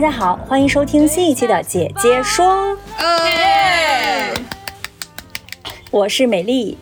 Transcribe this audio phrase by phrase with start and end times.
[0.00, 2.74] 大家好，欢迎收听新一期的《姐姐说》。
[5.90, 6.78] 我是美丽。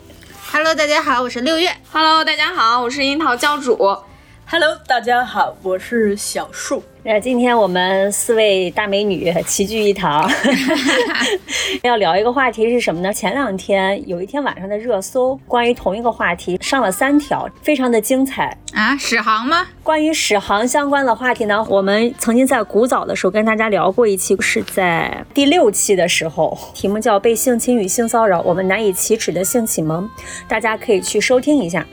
[0.53, 1.69] Hello，大家好，我是六月。
[1.91, 3.77] Hello，大家好，我是樱桃教主。
[4.51, 6.83] Hello，大家好，我是小树。
[7.03, 10.27] 那今天我们四位大美女齐聚一堂，
[11.84, 13.12] 要聊一个话题是什么呢？
[13.12, 18.97] 前两天有一天晚上的热搜，关于同一个话题上了三条，非常的精彩啊！
[18.97, 19.67] 史航吗？
[19.83, 30.08] 关于史航相关的话题呢，我们曾经在古早的时候跟大家聊过一期，是在第六期的时候，题目叫“被性侵与性骚扰，我们难以启齿的性启蒙”，
[30.48, 31.86] 大家可以去收听一下。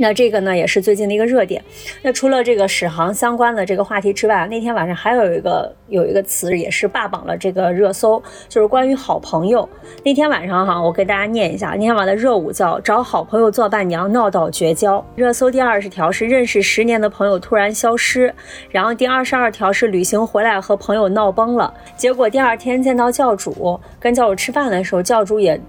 [0.00, 1.62] 那这个呢，也是最近的一个热点。
[2.00, 9.68] 那除了这个史航相关的这个话题之外，那天晚上还有一个有一个词也是霸榜了这个热搜，就是关于好朋友。
[10.02, 15.04] 那天晚上哈，我给大家念一下，那天晚上的热舞叫找好朋友做伴娘闹到绝交。
[15.14, 18.32] 热搜第二十条是认识十年的朋友突然消失，
[18.70, 25.60] 然后第二十二条是旅行回来和朋友闹崩了，结果第二天见到教主，跟教主吃饭的时候，教主也。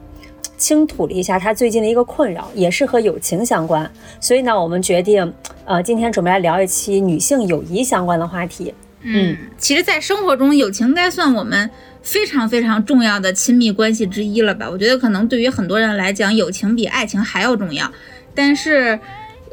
[0.62, 5.34] 倾吐了一下他最近的一个困扰，也是和友情相关，所以呢，我们决定，
[5.66, 8.72] 呃，今天准备来聊一期女性友谊相关的话题。
[9.02, 11.68] 嗯，其实，在生活中，友情应该算我们
[12.04, 14.70] 非常非常重要的亲密关系之一了吧？
[14.70, 17.92] 我觉得可能对于很多人来讲，友情比爱情还要重要。
[18.36, 19.00] 但是，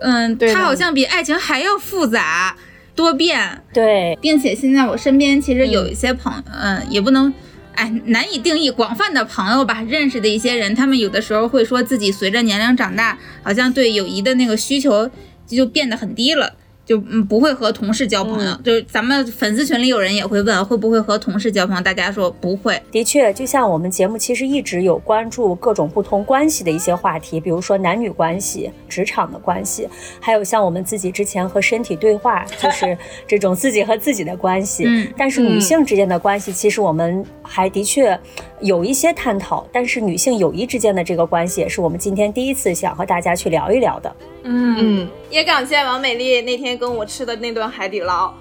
[0.00, 2.54] 嗯，它好像比爱情还要复杂
[2.94, 3.62] 多变。
[3.72, 7.32] 对，并且现在我身边其实有一些朋友，嗯，也不能。
[7.78, 15.08] 哎，难以定义，广泛的朋友吧，认识的一些人，他们有的时候会说自己随着年龄长大，好像对友谊的那个需求
[15.46, 16.54] 就变得很低了。
[16.88, 22.80] 就嗯不会和同事交朋友，就是咱们粉丝群里有人也会问会不会和同事交朋友，大家说不会。
[22.90, 29.86] 的确，就像我们节目其实一直有关注各种不同关系的一些话题，比如说男女关系、职场的关系，
[30.18, 32.96] 还有像我们自己之前和身体对话， 就是
[33.26, 34.84] 这种自己和自己的关系。
[34.86, 38.18] 嗯，但是女性之间的关系，其实我们还的确
[38.60, 39.68] 有一些探讨。
[39.70, 44.16] 但是女性友谊之间的这个关系，也是我们今天第一次想和大家去聊一聊的。
[44.42, 48.32] 嗯，也感谢王美丽那天跟我吃的那顿海底捞。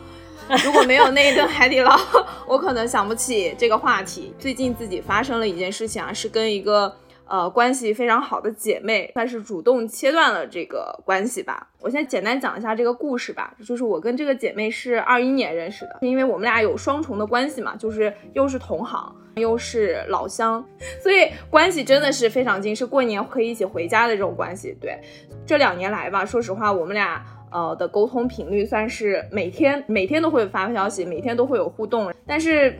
[0.63, 1.99] 如果没有那一顿海底捞，
[2.47, 4.31] 我可能想不起这个话题。
[4.39, 6.95] 最近自己发生了一件事情啊，是跟一个
[7.27, 11.67] 呃关系非常好的姐妹，算是主动切断了这个关系吧。
[11.81, 19.15] 我先简单讲一下这个故事吧，就是我跟这个姐妹是二一年认识的，因为我们俩有双重的关系嘛，就是又是同行。
[19.37, 20.65] 又是老乡，
[20.99, 24.75] 所以关系真的是非常近，是过年可以一起回家的这种关系。
[24.81, 24.99] 对，
[25.45, 32.11] 这两年来吧，说实话，我们俩呃的沟通频率算是每天每天都会发消息，每天都会有互动。
[32.25, 32.79] 但是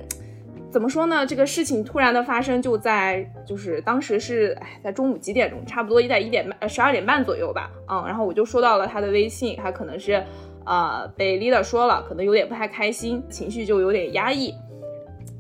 [0.70, 1.26] 怎么说呢？
[1.26, 7.72] 这个事情突然的发生，就在就是当时是哎在中午几点钟，差不多在一点半呃十二点半左右吧。
[7.90, 10.24] 嗯，然后我就收到了他的微信，他可能是
[10.66, 14.54] 呃被 leader 说了，可能有点不太开心，情绪就有点压抑。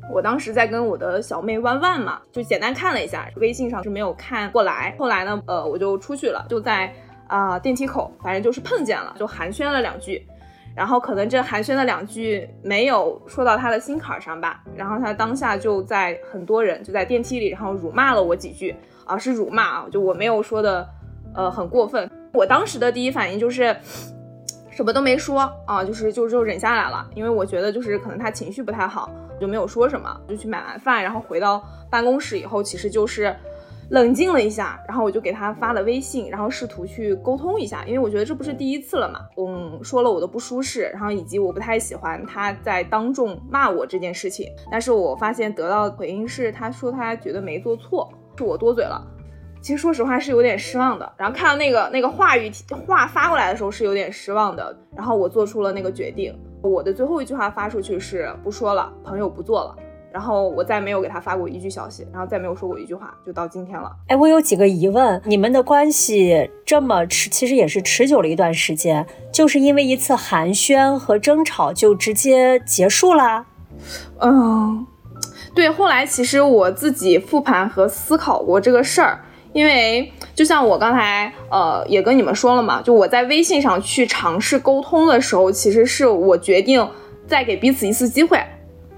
[0.09, 4.95] 我当时在跟我的小妹弯弯嘛，就简单看了一下，微信上是没有看过来。
[4.97, 6.91] 后来呢，呃，我就出去了，就在
[7.27, 10.25] 啊电梯口，反正就是碰见了，就寒暄了两句。
[10.77, 20.87] 然后可能这寒暄的两句没有说到他的心坎上吧，然后他当下就在很多人就在电梯里，然后辱骂了我几句啊，是辱骂啊，就我没有说的，
[21.33, 22.09] 呃，很过分。
[22.31, 23.75] 我当时的第一反应就是。
[24.69, 29.09] 什么都没说啊，就是就就忍下来了，因为我觉得就是可能他情绪不太好，
[29.41, 31.59] 就没有说什么，就去买完饭，然后回到
[31.89, 33.35] 办公室以后，其实就是
[33.89, 49.01] 冷静了一下，然后我就给他发了微信，然后试图去沟通一下，因为我觉得这不是第一次了嘛，嗯，说了我的不舒适，然后以及我不太喜欢他在当众骂我这件事情，但是我发现得到的回应是他说他觉得没做错，是我多嘴了。
[49.59, 52.51] 其实说实话是有点失望的，然后看到那个 那个话语
[52.85, 59.75] 话发过来的时候是有点失望的，然后我做出了那个决定，我的最后一句话发出去是不说了，朋友不做了，
[60.17, 63.91] 然后我再没有给他发过一句消息，然后再没有说过一句话，就到今天了。
[64.07, 73.45] 哎，我有几个疑问，你们的关系这么持，其实也是持久了一段时间，就是因为一次寒暄和争吵就直接结束啦？
[74.19, 74.87] 嗯，
[75.53, 79.19] 对，后来其实我自己复盘和思考过这个事儿。
[79.53, 86.89] 因为就像我刚才呃也跟你们说了嘛，就我在微信上去尝试沟通的时候，其实是我决定
[87.27, 88.43] 再给彼此一次机会。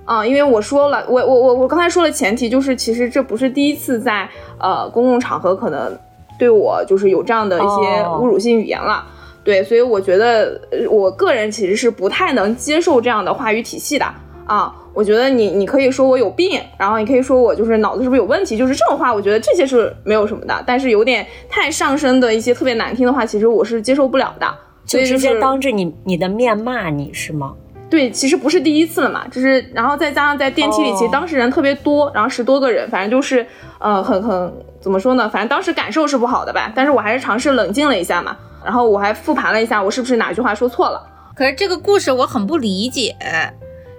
[0.10, 4.28] 啊，因为我说了，我我我我刚才说了前提就是，其实这不是第一次在
[4.60, 5.96] 呃公共场合可能
[6.40, 9.06] 对我就是有这样的一些侮辱性语言了，
[9.44, 10.60] 对，所以我觉得
[10.90, 14.06] 我个人其实是不太能接受这样的话语体系的
[14.48, 14.74] 啊。
[14.96, 24.48] 我觉得你你可以说我有病，然后你可以说我就是脑子是不是有问题，就是这种话，我觉得这些是没有什么的，但是有点太上升的一些特别难听的话，其实我是接受不了的，
[24.86, 27.54] 就直接当着你你的面骂你是吗？
[27.90, 33.46] 对，其实不是第一次了嘛，就是，然后再加上在电梯里，其实当时人特别多，然后十多个人，反正就是，
[33.80, 35.28] 呃，很很怎么说呢？
[35.28, 41.02] 反正当时感受是不好的吧，但是我还是尝试冷静了一下嘛，然后我还复盘了一下，我是不是哪句话说错了？
[41.36, 43.16] 可是这个故事我很不理解，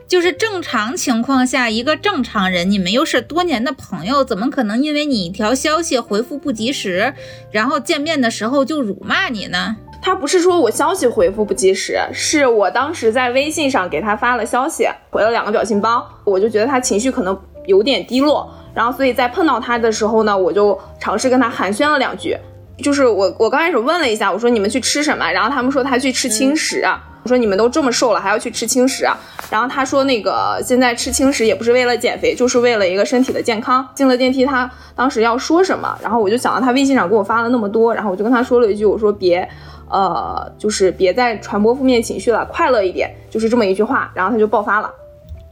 [0.07, 7.15] 就是正常情况下，一个正常人，你们又是多年的朋友，怎么可能因为你一条消息回复不及时，
[7.51, 9.77] 然后见面的时候就辱骂你呢？
[10.03, 22.35] 他不是说我消息回复不及时，是我当时在微信上给他发了消息，回了两个表情包，我就觉得他情绪可能有点低落，然后所以在碰到他的时候呢，我就尝试跟他寒暄了两句，
[22.83, 26.83] 就是我我刚开始问了一下，我说你们去吃什么，然后他们说他去吃轻食，
[27.23, 29.07] 我说你们都这么瘦了还要去吃轻食，
[29.51, 33.87] 然后他说那个现在吃轻食也不是为了减肥，就是为了一个身体的健康。
[33.95, 39.47] 进了电梯，他当时要说什么，然后我就想到他微信上给我发了那么多，然后我就跟他说了一句，我说别。
[39.91, 44.91] 呃，就是别再传播负面情绪了，快乐一点，就是这么一句话，然后他就爆发了。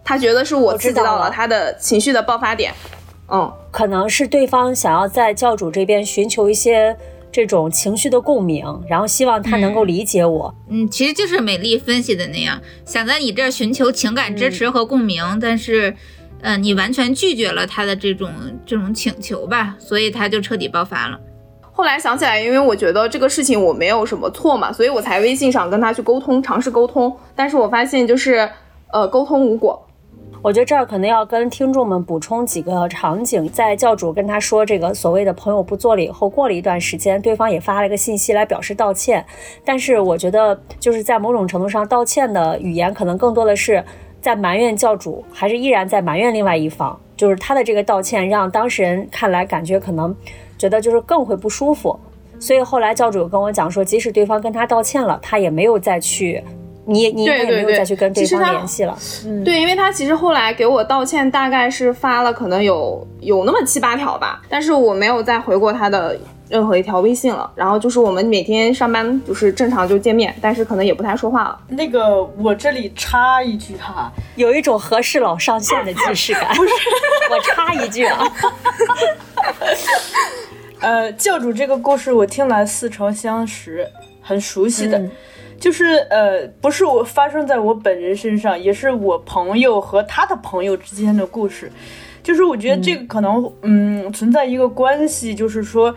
[0.04, 2.72] 他觉得是我刺激到了他的情绪的爆发点。
[3.30, 6.96] 嗯，可能是对方想要在教主这边寻求一些
[7.30, 10.54] 这种情绪的共鸣，然后希望他能够理解我。
[10.70, 15.94] 嗯，其实就是美丽分析的那样，想在你这儿寻求情感支持和共鸣，但是，
[16.40, 18.30] 嗯，你完全拒绝了他的这种
[18.64, 21.20] 这种请求吧，所以他就彻底爆发了。
[21.78, 27.16] 后来想起来，因为我觉得这个事情我没有什么错嘛，所以我才微信上跟他去沟通，尝试沟通。
[27.36, 28.50] 但是我发现就是，
[28.92, 29.80] 呃，沟通无果。
[30.42, 39.24] 我觉得这儿可能要跟听众们补充几个场景，在教主跟他说这个所谓的朋友不做了以后，过了一段时间，对方也发了一个信息来表示道歉。
[39.64, 43.84] 但是我觉得就是在某种程度上，道歉的语言可能更多的是
[44.20, 46.98] 在埋怨教主，还是依然在埋怨另外一方。
[47.16, 50.12] 就是他的这个道歉让当事人看来感觉可能。
[50.58, 51.98] 觉得就是更会不舒服，
[52.40, 56.42] 所以后来教主跟我讲说，即使对方跟他道歉了，他也没有再去，
[56.84, 58.98] 你你也没有再去跟对方联系了。
[59.24, 66.18] 嗯，对，因为他其实后来给我道歉，大概是发了可能有有那么七八条吧，但是我没有再回过他的
[66.48, 67.50] 任何一条微信了。
[67.54, 71.60] 然后就是我们每天上班就是正常就见面，但是可能也不太说话了。
[71.68, 76.54] 那个我这里插一句哈，有一种和事佬上线的既视感。
[76.54, 76.72] 不是，
[77.30, 78.26] 我插一句啊。
[80.80, 83.86] 呃，教主这个故事我听来似曾相识，
[84.22, 85.02] 很熟悉的，
[85.58, 91.70] 就是呃，不是我发生在我本人身上，也是我朋友和他的朋友之间的故事。
[92.22, 95.94] 就是我觉得这个可能，嗯，存在一个关系，就是说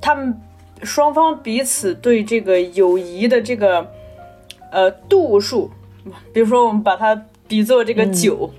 [0.00, 0.38] 他们
[0.82, 3.90] 双方彼此对这个友谊的这个
[4.70, 5.70] 呃度数，
[6.32, 8.50] 比如说我们把它比作这个酒，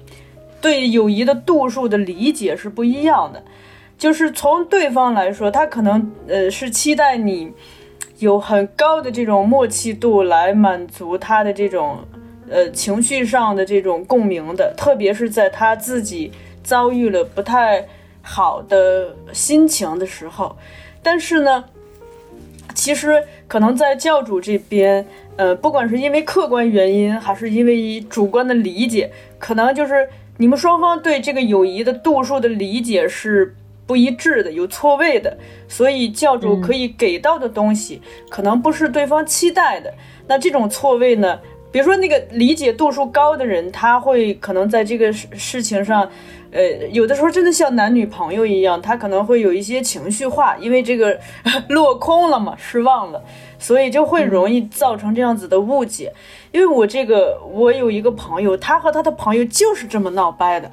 [0.59, 3.43] 对友谊的度数的理解是不一样的。
[3.97, 7.53] 就是从对方来说，他可能呃是期待你
[8.19, 11.99] 有很高的这种默契度来满足他的这种
[12.49, 16.31] 呃情绪上的这种共鸣的，特别是在他自己
[16.63, 17.87] 遭遇了不太
[18.21, 20.57] 好的心情的时候。
[21.01, 21.63] 但是呢，
[22.75, 25.05] 其实可能在教主这边，
[25.37, 33.55] 呃，不管是因为客观原因，还是因为主观的理解，可能就是你们双方对这个友谊的度数的理解是。
[33.85, 35.37] 不一致的，有错位的，
[35.67, 39.93] 所以教主可以给到的东西，可能不是对方期待的。
[40.27, 41.39] 那这种错位呢？
[41.71, 46.07] 比如说那个理解度数高的人，他会可能在这个事事情上，
[46.51, 46.61] 呃，
[46.91, 51.19] 有的时候真的像男女朋友一样，他可能会有一些情绪化，因为这个
[51.69, 53.23] 落空了嘛，失望了，
[53.57, 56.13] 所以就会容易造成这样子的误解。
[56.51, 60.71] 因为我这个，我有一个朋友，他和他的朋友就是这么闹掰的。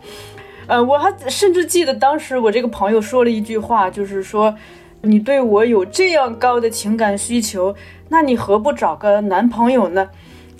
[0.70, 4.54] 呃，我还甚至记得当时我这个朋友说了一句话，就是说，
[5.02, 7.74] 你对我有这样高的情感需求，
[8.10, 10.08] 那你何不找个男朋友呢？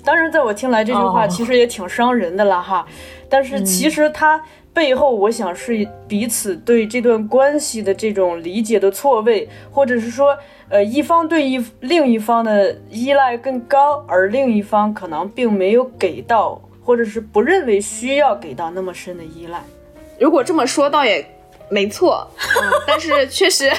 [0.03, 2.85] 当然，在我听来，这句话其实也挺伤人的了哈。
[3.29, 10.37] 但是其实他背后，我想是彼此对这段关系的这种理解的错位，或者是说，
[10.67, 19.61] 呃，一方对一另一方的依赖更高，而另一方可能并没有给到，或者是不认为需要给到那么深的依赖。
[20.21, 21.25] 如果这么说，倒也
[21.67, 22.29] 没错，
[22.85, 23.71] 但是确实，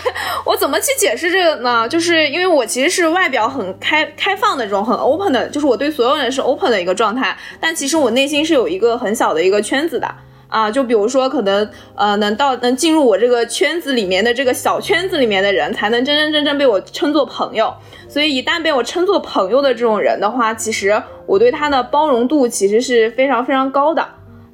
[0.44, 1.88] 我怎么去解释这个呢？
[1.88, 10.12] 就是因为我其实是外表很开开放的这种很 open 的，就是我对所有人是 open 的一个状态，但其实我内心是有一个很小的一个圈子的
[10.48, 10.68] 啊。
[10.68, 17.72] 就比如说，可能呃，能到能进入我这个圈子里面的这个小圈子里面的人，才能真真正正被我称作朋友。
[18.08, 24.04] 所以一旦被我称作朋友的这种人的话，其实我对他的包容度其实是非常非常高的。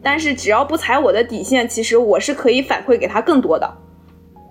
[0.02, 3.70] 但是只要不踩我的底线，其实我是可以反馈给他更多的。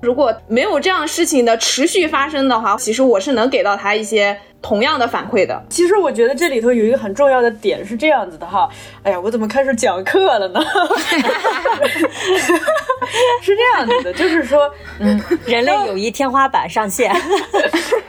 [0.02, 5.60] 如果没有这样事情的持续发生的话，其实我是能给到他一些同样的反馈的。
[5.70, 8.70] 其实我觉得这里头有一个很重要的点是这样子的哈，
[9.02, 10.62] 哎呀，我怎么开始讲课了呢？
[13.42, 17.12] 是这样子的，就是说，嗯，人类友谊天花板上线。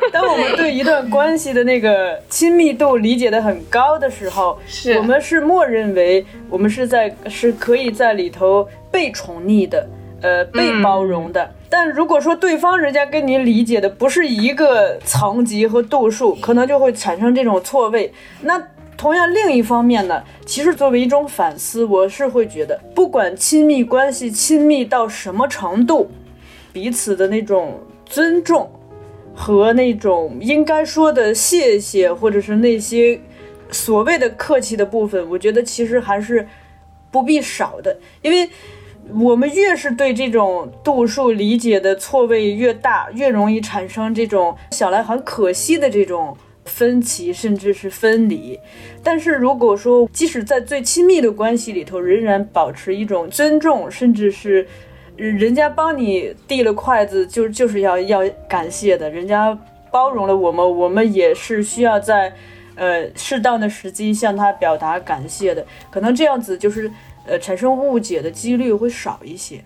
[0.12, 9.86] 当我们对一段关系的那个亲密度理解的很高的时候，是我们是默认为我们是在是可以在里头被宠溺的，
[10.22, 11.50] 呃，被包容的。
[11.70, 18.10] 但如果说对方人家跟你理解的不是一个层级和度数，可能就会产生这种错位。
[18.40, 18.60] 那
[18.96, 26.10] 同样另一方面呢，其实作为一种反思，我是会觉得，不管亲密关系亲密到什么程度，
[26.72, 28.70] 彼此的那种尊重。
[29.40, 33.20] 和那种应该说的谢谢，或者是那些
[33.70, 36.44] 所谓的客气的部分，我觉得其实还是
[37.12, 38.50] 不必少的，因为
[39.14, 48.58] 我们越是对这种度数理解的错位越大，越容易产生这种想来很可惜的这种分歧，甚至是分离。
[49.04, 54.66] 但是如果说，即使在最亲密的关系里头，仍然保持一种尊重，甚至是。
[55.18, 59.10] 人家帮你递了筷子，就就是要要感谢的。
[59.10, 59.58] 人家
[59.90, 62.32] 包容了我们，我们也是需要在，
[62.76, 65.66] 呃，适当的时机向他表达感谢的。
[65.90, 66.90] 可能这样子就是，
[67.26, 69.60] 呃，产生误解的几率会少一些。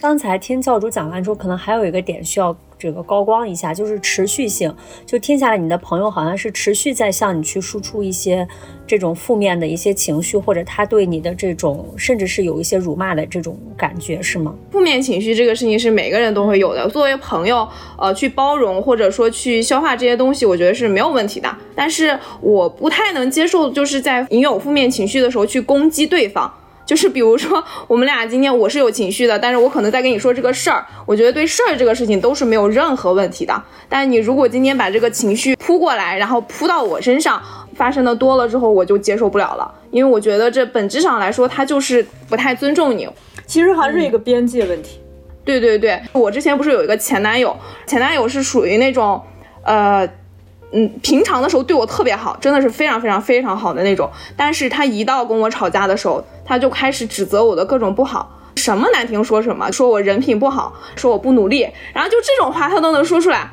[0.00, 2.56] 刚才听教主讲完之后，可能还有一个点需要。
[2.78, 8.48] 这个高光一下就是持续性，就听下来，你的朋友好像是持续在向你去输出一些
[8.86, 14.54] 这种负面的一些情绪，或者他对你的这种，甚至是有一些辱骂的这种感觉，是吗？
[14.72, 16.88] 负面情绪这个事情是每个人都会有的。
[16.88, 21.54] 作为朋友，呃，去包容或者说去消化这些东西，我觉得是没有问题的。
[21.74, 26.50] 但是我不太能接受，就是在你有负面情绪的时候去攻击对方。
[26.86, 33.62] 就是比如说，我们俩今天我是有情绪的，但是我可能在跟你说这个事儿，我觉得对事儿这个事情都是没有任何问题的。
[33.88, 37.40] 但是你如果今天把这个情绪扑过来，然后扑到我身上，
[37.74, 43.08] 发生的多了之后，我就接受不了了，因为我觉得这本质上来说，他就是不太尊重你。
[43.46, 45.00] 其实还是一个边界问题。
[45.44, 47.56] 对对对，我之前不是有一个前男友，
[47.86, 49.22] 前男友是属于那种，
[49.62, 50.08] 呃。
[50.72, 54.08] 嗯，平常的时候对我特别好，真的是非常非常非常好的那种。
[54.36, 63.50] 但是他一到跟我吵架的时候，他就开始指责我的各种不好，什么难听说什么，说我人品不好，说我不努力，然后就这种话他都能说出来。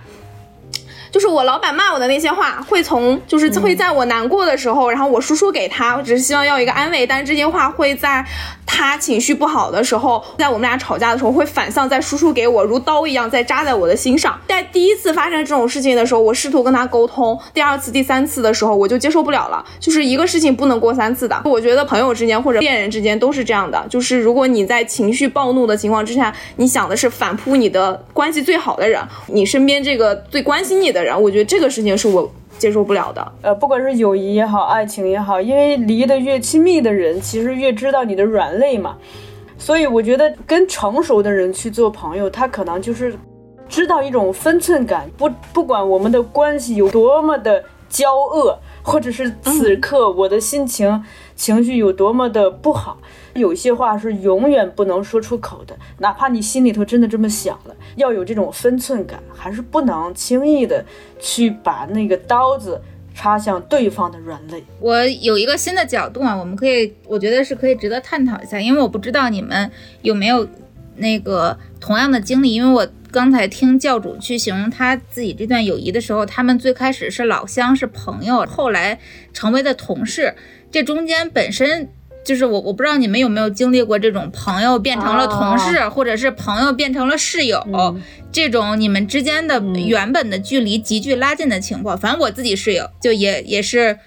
[1.12, 8.26] 就是我老板骂我的那些话，会从就是会在我难过的时候，然后我输出给他，我只是希望要一个安慰，但是这些话会在
[8.66, 14.40] 他情绪不好的时候，在我们俩吵架的时候，会反向再输出给我，如刀一样再扎在我的心上。
[14.48, 19.64] 在第一次发生这种事情的时候，我试图跟他沟通；第二次、第三次的时候，我就接受不了了。
[19.80, 21.42] 就是一个事情不能过三次的。
[21.46, 33.32] 我觉得朋友之间或者恋人之间都是这样的，就是如果你在情绪暴怒的情况之下，你想的是反扑你的关系最好的人，你身边这个最关心你的我觉得这个事情是我接受不了的。
[33.42, 38.98] 呃，不管是友谊也好，爱情也好，因为离得越亲密的人，其实越知道你的软肋嘛。
[39.58, 43.16] 所以我觉得跟成熟的人去做朋友，他可能就是
[43.68, 45.10] 知道一种分寸感。
[45.18, 51.04] 不，不管我们的关系有多么的交恶，或者是此刻我的心情
[51.36, 52.98] 情绪有多么的不好。
[53.38, 60.84] 有些话是永远不能说出口的，哪怕你心里头真的这么想了，要有这种分寸感，还是不能轻易的
[61.20, 62.82] 去把那个刀子
[63.14, 64.64] 插向对方的软肋。
[64.80, 69.70] 我有一个新的角度啊，我们可以，我觉得是可以值得探讨一下，因为我不知道你们
[70.02, 70.48] 有没有
[70.96, 79.00] 那个同样的经历，因为我刚才听教主去形容他自己这段友谊的时候，他们最开始是老乡，是朋友，后来
[79.32, 80.36] 成为了同事，
[80.72, 81.90] 这中间本身。
[82.28, 87.66] 就是我，我不知道你们有没有经历过这种朋友变成了同事，或者是朋友变成了室友，
[88.34, 91.98] 这种你们之间的原本的距离急剧拉近的情况。
[91.98, 94.00] 反正我自己室友就也也是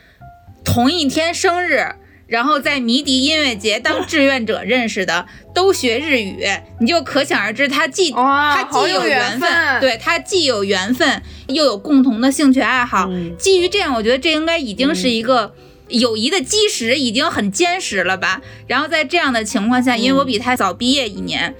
[0.62, 1.95] 同一天生日，
[2.27, 5.25] 然后在迷笛音乐节当志愿者认识的，
[5.55, 6.45] 都学日语，
[6.79, 13.09] 你就可想而知，他既他既有缘分，对他既有缘分，又有共同的兴趣爱好。
[13.39, 15.55] 基于这样，我觉得这应该已经是一个。
[15.91, 18.41] 友谊的基石已经很坚实了吧？
[18.67, 21.55] 然后在这样的情况下，因为我比他早毕业一年，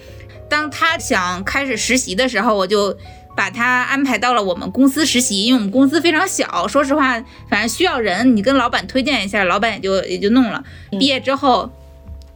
[0.49, 2.97] 当他想开始实习的时候，我就
[3.37, 10.65] 把他安排到了我们公司实习，因为我们公司非常小，说实话，反正需要人，你跟老板推荐一下，老板也就也就弄了。
[10.93, 11.71] 毕业之后。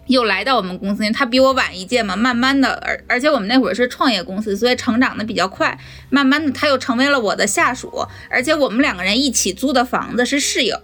[0.06, 5.78] 又来到我们公司，因为他比我晚一届嘛，慢慢的，而而且我们那会儿是创业公司，所以成长的比较快。
[6.11, 10.78] 慢慢的，他又成为了我的下属，而且我们两个人一起租的房子是室友，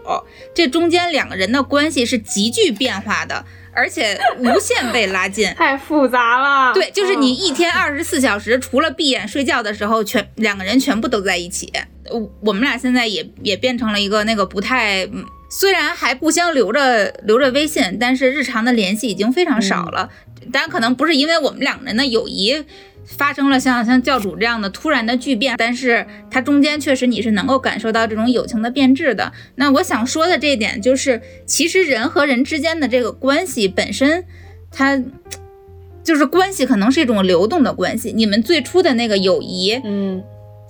[0.54, 6.72] 这中间两个人的关系是急剧变化的，而且无限被拉近， 太复杂了。
[6.74, 11.72] 对，就是你一天二十四小时，除了闭眼睡觉的时候，全两个人全部都在一起。
[12.10, 15.08] 我我们俩现在也也变成了一个那个不太。
[15.52, 20.08] 虽然还互相留着留着微信，但是日常的联系已经非常少了。
[20.52, 22.64] 当然，可能不是因为我们两个人的友谊
[23.04, 29.33] 发生了像像教主这样的突然的巨变，但是它中间确实你是能够感受到这种友情的变质的。
[29.57, 34.25] 那我想说的这一点就是，其实人和人之间的这个关系本身，
[34.71, 35.02] 它
[36.02, 38.12] 就是关系可能是一种流动的关系。
[38.14, 40.23] 你们最初的那个友谊，嗯。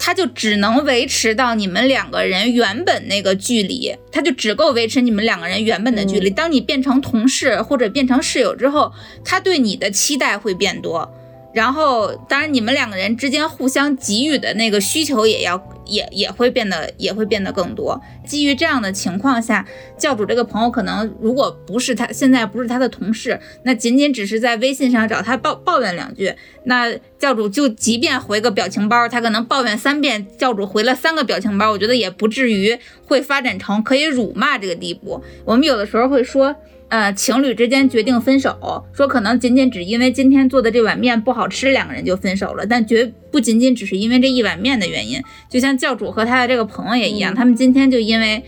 [0.03, 6.31] 他就只能维持到你们两个人原本那个距离，它就只够维持你们两个人原本的距离。
[6.31, 8.91] 当你变成同事或者变成室友之后，
[9.23, 11.13] 他对你的期待会变多。
[11.53, 18.01] 然后，当然，你们两个人之间互相给予的那个需求也要也也会变得也会变得更多。
[18.25, 19.67] 基于这样的情况下，
[19.99, 26.33] 教主这个朋友可能如果不是他现在不是他的同事，那仅仅只是在微信上找他抱抱怨两句，
[26.65, 35.21] 那教主就即便回个表情包，他可能抱怨三遍，教主回了三个表情包，我觉得也不至于会发展成可以辱骂这个地步。
[35.45, 36.55] 我们有的时候会说。
[36.91, 42.67] 呃，情侣之间决定分手，说可能仅仅只因为今天做的这碗面不好吃，两个人就分手了。
[42.67, 45.23] 但绝不仅仅只是因为这一碗面的原因。
[45.49, 48.43] 就像教主和他的这个朋友也一样，他们今天就因为，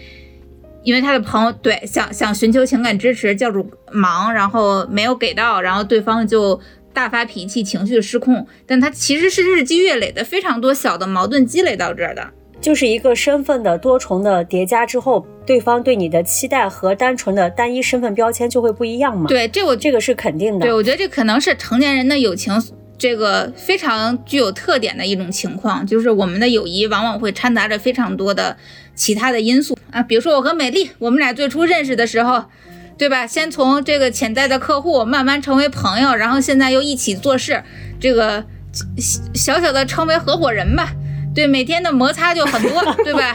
[0.82, 6.60] 因为他的朋友对想想寻求情感支持，教主忙，然后没有给到，然后对方就
[6.92, 8.44] 大发脾气，情绪失控。
[8.66, 12.32] 但他其实是日积月累的非常多小的矛盾积累到这儿的。
[12.62, 19.26] 就是一个身份的多重的叠加之后，对方对你的期待和单纯的单一身份标签就会不一样嘛？
[19.26, 20.66] 对，这我这个是肯定的。
[20.66, 22.54] 对，我觉得这可能是成年人的友情
[22.96, 28.56] 这个非常具有特点的一种情况，就是我们的友谊往往会掺杂着非常多的
[28.94, 30.00] 其他的因素啊。
[30.00, 32.44] 比如说我和美丽，我们俩最初认识的时候，
[32.96, 33.26] 对吧？
[33.26, 37.64] 先从这个潜在的客户慢慢成为朋友，然后现在又一起做事，
[37.98, 38.44] 这个
[39.34, 40.94] 小小的称为合伙人吧。
[41.34, 43.32] 对，每天的摩擦就很多，对吧？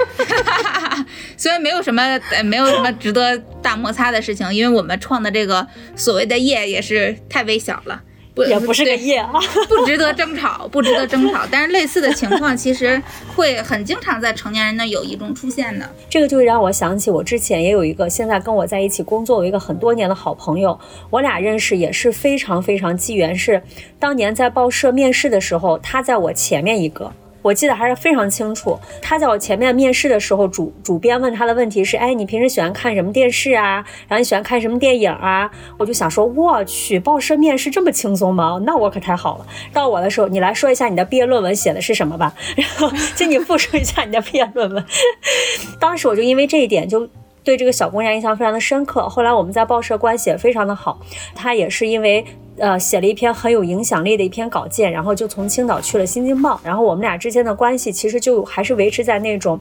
[1.36, 8.02] 虽然没有什么，呃，没有什么值得大摩擦的事情，因为我们创的这个所谓的业也是太微小了，
[8.36, 9.32] 不也不是个业啊，
[9.68, 11.42] 不值得争吵，不值得争吵。
[11.50, 13.02] 但是类似的情况其实
[13.36, 15.90] 会很经常在成年人的友谊中出现的。
[16.08, 20.80] 这个就让我想起我之前也有一个现在跟我在一起工作有一个很多年的好朋友，
[21.10, 23.62] 我俩认识也是非常非常机缘，是
[24.00, 27.12] 当年在报社面试的时候，他在我前面一个。
[27.48, 33.76] 我记得还是非常清楚，他在我前面面试的时候，主主编问他的问题是：哎，你平时喜欢看什么电视啊？
[34.10, 35.50] 然后你喜欢看什么电影啊？
[35.78, 38.62] 我就想说，我去，报社面试这么轻松吗？
[38.66, 39.46] 那我可太好了。
[39.72, 42.34] 到我的时候，你来说一下你的毕业论文写的是什么吧。
[42.58, 44.84] 然后，请你复述一下你的毕业论文。
[45.80, 47.08] 当时我就因为这一点就
[47.46, 49.08] 对这个小姑娘印象非常的深刻。
[49.08, 51.00] 后来我们在报社关系也非常的好，
[51.34, 52.26] 她也是因为。
[52.58, 59.60] 呃，写了一篇很有影响力的一篇稿件，然后就从青岛去了新京报，然后我们俩之间的关系其实就还是维持在那种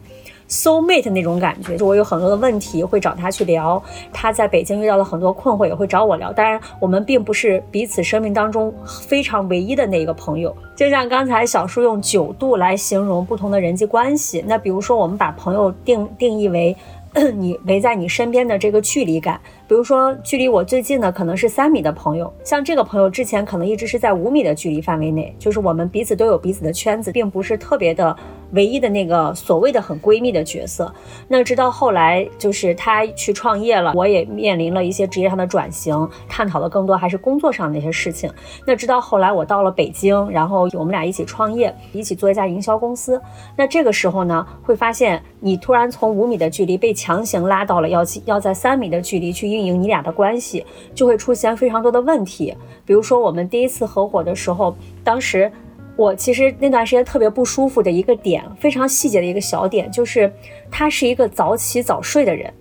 [0.48, 1.76] soul mate 那种感觉。
[1.76, 3.82] 就我有很多的问题会找他去聊，
[4.12, 6.32] 他在北京遇到了很多困惑也会找我聊。
[6.32, 8.72] 当然，我们并不是彼此生命当中
[9.08, 10.56] 非常唯一的那一个朋友。
[10.74, 16.74] 就像刚才小叔用九度来形容不同的人际关系，那比如说我们把朋友定定义为。
[17.34, 28.16] 你围在你身边的这个距离感，比如说距离我最近的可能是三米的朋友，像这个朋友之前可能一直是在五米的距离范围内，就是我们彼此都有彼此的圈子，并不是特别的
[28.52, 30.92] 唯一的那个所谓的很闺蜜的角色。
[31.28, 38.30] 那直到后来，就是他去创业了，我也面临了一些职业上的转型，探讨的更多还是工作上的一些事情。
[38.66, 43.20] 那直到后来我到了北京，然后我们俩一起创业，一起做一家营销公司。
[43.56, 46.96] 那这个时候呢，会发现你突然从五米的距离被。
[46.96, 52.54] 强行拉到了要要在三米的距离去运营你俩的关系，就会出现非常多的问题。
[52.84, 55.50] 比如说我们第一次合伙的时候，当时
[55.96, 60.30] 我其实那段时间特别不舒服的一个点，非常细节的一个小点，就是
[60.70, 62.52] 他是一个早起早睡的人，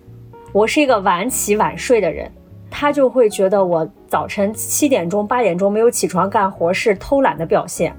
[0.52, 2.32] 我是一个晚起晚睡的人，
[2.70, 7.94] 他就会觉得我早晨七点钟八点钟没有起床干活是偷懒的表现。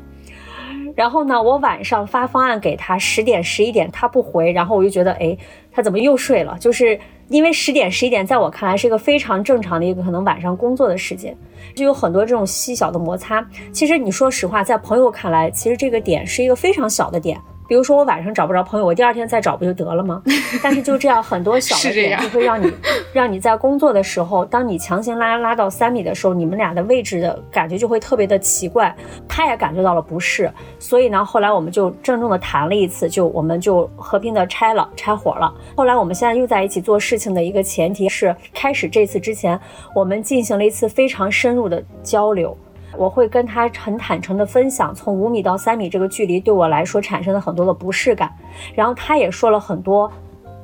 [0.96, 5.38] 然后呢，我晚上发方案给他，十点十一点他不回，然后我就觉得，哎，
[5.72, 6.58] 他怎么又睡了？
[6.60, 11.36] 就是因为十点十一点在我看来是一个非常正常的一个可能晚上工作的时间，
[11.76, 13.46] 就有很多这种细小的摩擦。
[13.72, 17.40] 其实你说实话，在朋友看来，其实这个点是一个非常小的点。
[17.68, 20.22] 比如说我晚上找不着朋友，我第二天再找不就得了吗？
[20.64, 22.72] 但是就这样很多小的点就会让你
[23.14, 28.96] 让你在工作的时候，当你强行拉拉到三米的时候，你们俩的位置的感觉就会特别的奇怪。
[29.28, 35.54] 他也感觉到了不适，所以呢，后来我们就郑重的谈了一次，就我们就和平的拆了拆伙了。
[35.76, 39.60] 后来我们现在又在一起做事情的一个前提是，开始这次之前，
[39.94, 42.58] 我们进行了一次非常深入的交流。
[42.98, 48.34] 我会跟他很坦诚的分享，从五米到三米这个距离对我来说产生了很多的不适感，
[48.74, 50.12] 然后他也说了很多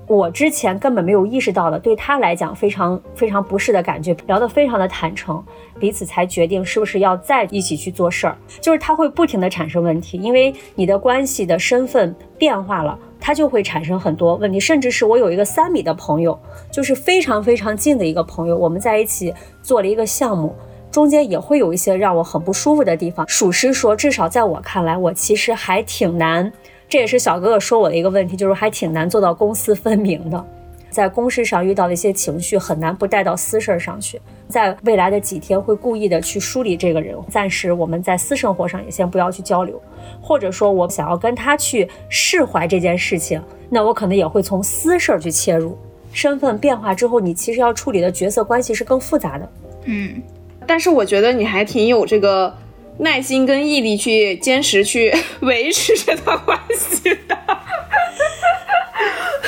[0.05, 5.41] 我之前根本没有意识到的，对他来讲非常非常不适的感觉，聊得非常的坦诚，
[5.79, 8.37] 彼此才决定是不是要再一起去做事儿。
[8.59, 16.37] 就是他会不停的产生问题，因为你的关系的身份变化了，他就会产生很多问题，甚至是我有一个三米的朋友，
[16.69, 20.53] 就是非常非常近的一个朋友，我们在一起做了一个项目。
[20.93, 23.27] 中间也会有一些让我很不舒服的地方。
[23.27, 26.53] 属实说，至少在我看来，我其实还挺难。
[26.87, 30.45] 这也是小哥哥说我的一个问题，就是还挺难做到公私分明的。
[30.91, 34.21] 在公事上遇到的一些情绪，很难不带到私事上去。
[34.47, 37.17] 在未来的几天，会故意的去梳理这个人。
[37.27, 39.81] 暂时我们在私生活上也先不要去交流，
[40.21, 45.75] 或者说我想要跟他去释怀这件事情，那我可能也会从私事儿去切入。
[46.11, 49.49] 身份变化之后，你其实要处理的角色关系是更复杂的。
[49.85, 50.21] 嗯。
[50.65, 52.55] 但是我觉得你还挺有这个
[52.99, 57.37] 耐心跟毅力去坚持去维持这段关系的。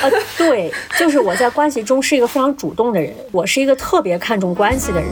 [0.02, 5.08] 呃，对，就是我在关系中是一个非常主动的人，我是一个特别看重关系的人。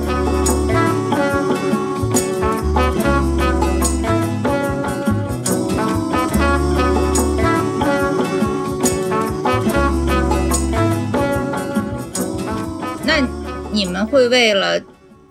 [13.06, 13.26] 那
[13.72, 14.80] 你们会为了？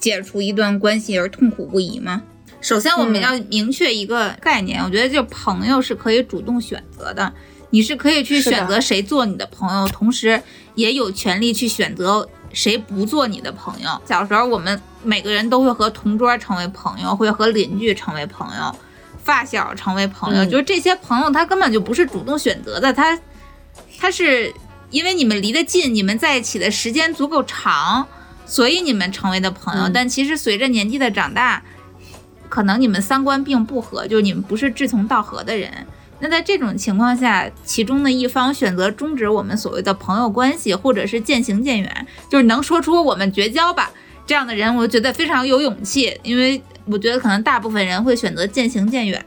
[0.04, 2.22] 解除一段关系而痛苦不已吗？
[2.60, 7.34] 首先，我们要明确一个概念，我觉得就朋友是可以主动选择的，
[7.70, 10.44] 你是可以去选择谁做你的朋友，同时
[10.76, 13.90] 也有权利去选择谁不做你的朋友。
[14.06, 18.76] 小时候，我们每个人都会和同桌成为朋友，会和邻居成为朋友，
[19.24, 23.18] 发小成为朋友，就是这些朋友他根本就不是主动选择的，他
[23.98, 24.54] 他是
[24.90, 28.06] 因为你们离得近，你们在一起的时间足够长。
[28.46, 31.64] 所以你们成为的朋友，但其实随着年纪的长大，
[32.50, 35.72] 可能你们三观并不合，就你们不是志同道合的人。
[36.20, 43.92] 那在这种情况下，其中的一方选择终止我们所谓的朋友关系，或者是渐行渐远，就是能说出我们绝交吧
[44.26, 46.18] 这样的人，我觉得非常有勇气。
[46.24, 49.26] 因为我觉得可能大部分人会选择渐行渐远，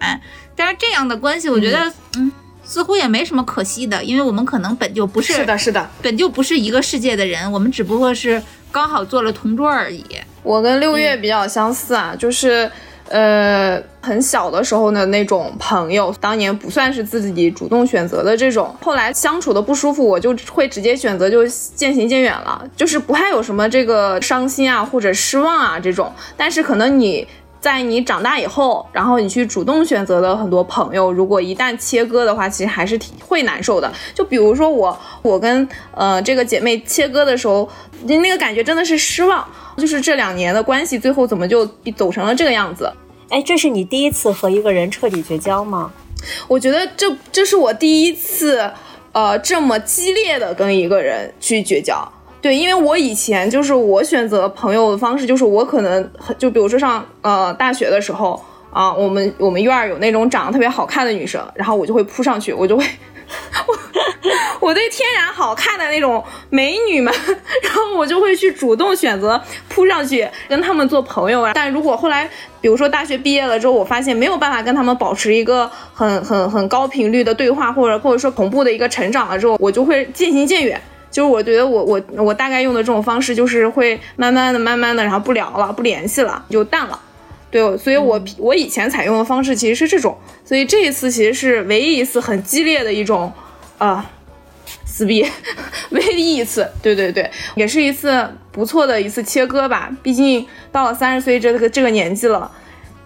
[0.54, 2.32] 但是这样的关系，我觉得嗯，
[2.64, 8.42] 似乎也没什么可惜的，因为我们可能本就不是是的，是的，本就不是一个世界的人，我们只不过是。
[8.76, 10.04] 刚好做了同桌而已。
[10.42, 12.70] 我跟六月比较相似啊，就是，
[13.08, 27.26] 呃，很小的时候的那种朋友，当年不算是自己主动选择的这种，后来相处的不舒服，我就会直接选择就渐行渐远了，就是不太有什么这个伤心啊或者失望啊这种，但是可能你。
[27.66, 33.92] 在你长大以后，然后你去主动选择的很多朋友，如果一旦切割的话，其实还是挺会难受的。
[34.14, 37.68] 就比如说我，我跟呃这个姐妹切割的时候，
[38.04, 39.44] 那个感觉真的是失望。
[39.76, 42.88] 就是这两年的关系，最后怎么就走成了这个样子？
[43.30, 45.90] 哎，这是你第一次和一个人彻底绝交吗？
[46.46, 48.70] 我觉得这这是我第一次，
[49.10, 52.12] 呃，这么激烈的跟一个人去绝交。
[52.42, 62.84] 对，因为我以前就是我选择朋友的方式，就是我可能就比如说上呃大学的时候啊，我们我们院儿有那种长得特别好看的女生，然后我就会扑上去，我就会
[63.66, 63.78] 我
[64.68, 67.12] 我对天然好看的那种美女们，
[67.62, 71.52] 然后我就会去主动选择扑上去跟他们做朋友啊。
[71.54, 80.80] 但如果后来比如说大学毕业了之后，我发现没有办法跟他们保持一个很很很高频率的对话，或者或者说同步的一个成长了之后，我就会渐行渐远。
[81.10, 87.00] 就是我觉得我我我大概用的这种方式，就是会慢慢的、慢慢的，然后不聊了、不联系了，就淡了。
[87.50, 93.32] 对，所以我我以前采用的方式其实是这种，所以这一次其实是唯一一次很激烈的一种
[93.78, 94.04] 啊
[94.84, 95.24] 撕逼，
[95.90, 96.68] 唯一一次。
[96.82, 99.90] 对对对，也是一次不错的一次切割吧。
[100.02, 102.50] 毕竟到了三十岁这个这个年纪了，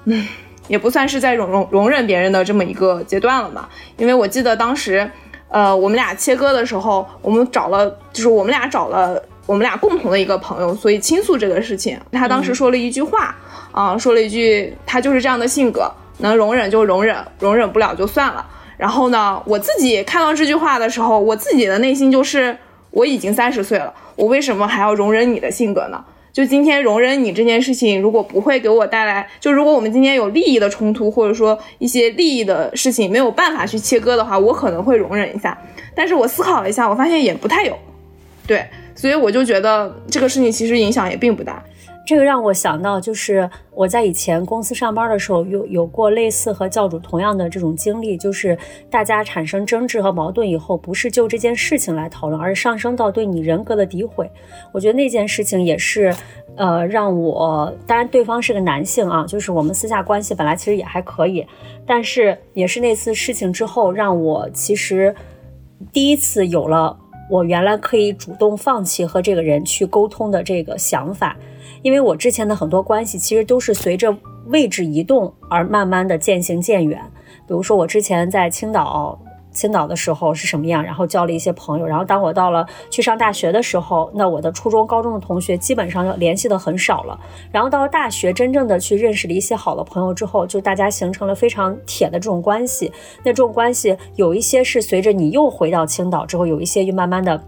[0.07, 0.27] 嗯，
[0.67, 3.69] 也不算是在容容容忍别人的这么一个阶段了吧。
[3.99, 5.09] 因为我记得当时。
[5.51, 11.99] 呃，我们俩切割的时候，我们找了，就是我们俩找了我们俩共同的一个朋友，所以倾诉这个事情。
[12.13, 13.35] 他当时说了一句话，
[13.73, 18.47] 啊，说了一句，他就是这样的性格，能容忍就容忍，容忍不了就算了。
[18.77, 22.57] 然后呢，我自己看到这句话的时候，我自己的内心就是，
[22.93, 26.05] 我已经三十岁了，我为什么还要容忍你的性格呢？
[26.33, 35.57] 就今天容忍你这件事情，如果不会给我带来，就如果我们今天有利益的冲突，或者说一些利益的事情没有办法去切割的话，我可能会容忍一下。
[35.95, 37.77] 但是我思考了一下，我发现也不太有，
[38.47, 38.65] 对，
[38.95, 41.63] 所以我就觉得这个事情其实影响也并不大。
[42.07, 48.59] 这个让我想到，就是我在以前公司上班的时候，有有过类似和教主同样的这种经历，就是
[48.91, 54.29] 大家产生争执和矛盾以后，不是就这件事情来讨论，而是上升到对你人格的诋毁。
[54.73, 56.13] 我觉得那件事情也是，
[56.57, 61.47] 呃，让我当然对方是个男性啊，就是我们私下关系本来其实也还可以，
[61.87, 65.15] 但是也是那次事情之后，让我其实
[65.93, 66.99] 第一次有了
[67.31, 71.37] 我原来可以主动放弃和这个人去沟通的这个想法。
[71.83, 74.15] 因为我之前的很多关系其实都是随着
[74.49, 77.01] 位置移动而慢慢的渐行渐远。
[77.47, 79.19] 比如说我之前在青岛，
[79.53, 81.87] 青岛的时候是什么样，然后交了一些朋友。
[81.87, 87.19] 然后当我到了去上大学的时候，那我的初中、高中的同学基本上联系的很少了。
[87.51, 92.93] 然后到了大学，真正的去认识了一些好的朋友之后，就大家形成了非常铁的这种关系。
[93.25, 97.43] 那这种关系有一些是随着你又回到青岛之后，有一些又慢慢的。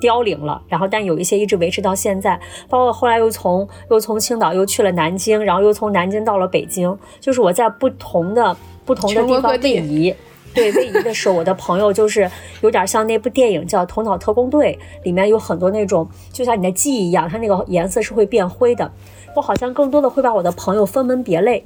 [0.00, 10.14] 凋零了，然后但有一些一直维持到现在，包括后来又从又从青岛又去了南京，然后又从南京到了北京，就是我在不同的不同的地方位移，
[10.54, 18.90] 对位移的时候，我的朋友就是有点像那部电影叫《头脑特工队》，里面有很多那种就像你的记忆一样，它那个颜色是会变灰的，
[19.36, 21.64] 我好像更多的会把我的朋友分门别类。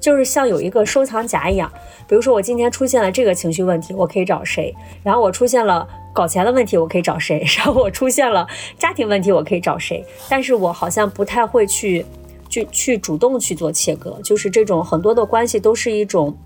[0.00, 1.70] 就是像有一个收藏夹一样，
[2.08, 4.74] 比如说我今天出现了这个情绪问题，我可以找谁？
[5.04, 7.40] 然后我出现了搞钱的问题，我可以找谁？
[7.56, 8.44] 然后我出现了
[8.76, 10.04] 家庭问题，我可以找谁？
[10.28, 12.04] 但是我好像不太会去，
[12.48, 14.18] 去去主动去做切割。
[14.24, 16.36] 就是这种很多的关系都是一种，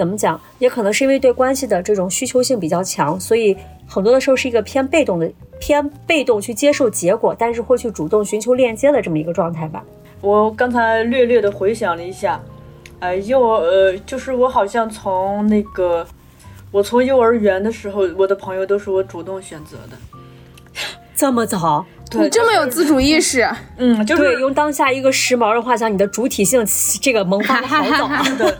[0.00, 0.40] 怎么讲？
[0.58, 3.54] 也可能是因为对关系的这种需求性比较强，所以
[3.86, 9.84] 很多的时候是一个偏被动的，偏被动去接受结果，但是会去主动寻求链接的这么一个状态吧。
[10.22, 12.40] 我刚才略略的回想了一下。
[13.00, 16.06] 哎，幼呃，就是我好像从那个，
[16.70, 19.98] 我从幼儿园的时候，我的朋友都是我主动选择的，
[21.14, 21.84] 这么早？
[22.12, 23.48] 你这么有自主意识？
[23.76, 26.66] 嗯，就是用当下一个时髦的话讲，你的主体性
[27.00, 28.22] 这个萌发的好早啊。
[28.38, 28.52] 对，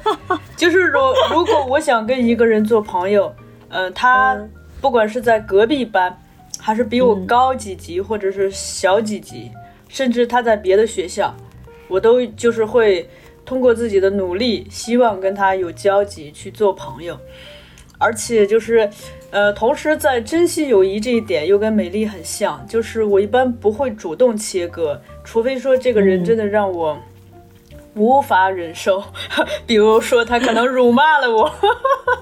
[0.57, 3.35] 就是说，如果我想跟一个人做朋友，
[3.71, 4.39] 嗯，他
[4.81, 6.17] 不管是在隔壁班，
[6.59, 9.51] 还是比我高几级，或者是小几级，
[9.89, 11.35] 甚至他在别的学校，
[11.89, 13.09] 我都就是会。
[13.43, 17.19] 通过自己的努力，希望跟他有交集，去做朋友，
[17.99, 18.89] 而且就是，
[19.31, 26.99] 呃，同时在珍惜友谊这一点又跟美丽很像，就是我一般不会主动切割，除非说这个人真的让我
[27.95, 29.03] 无法忍受，
[29.67, 31.51] 比如说他可能辱骂了我，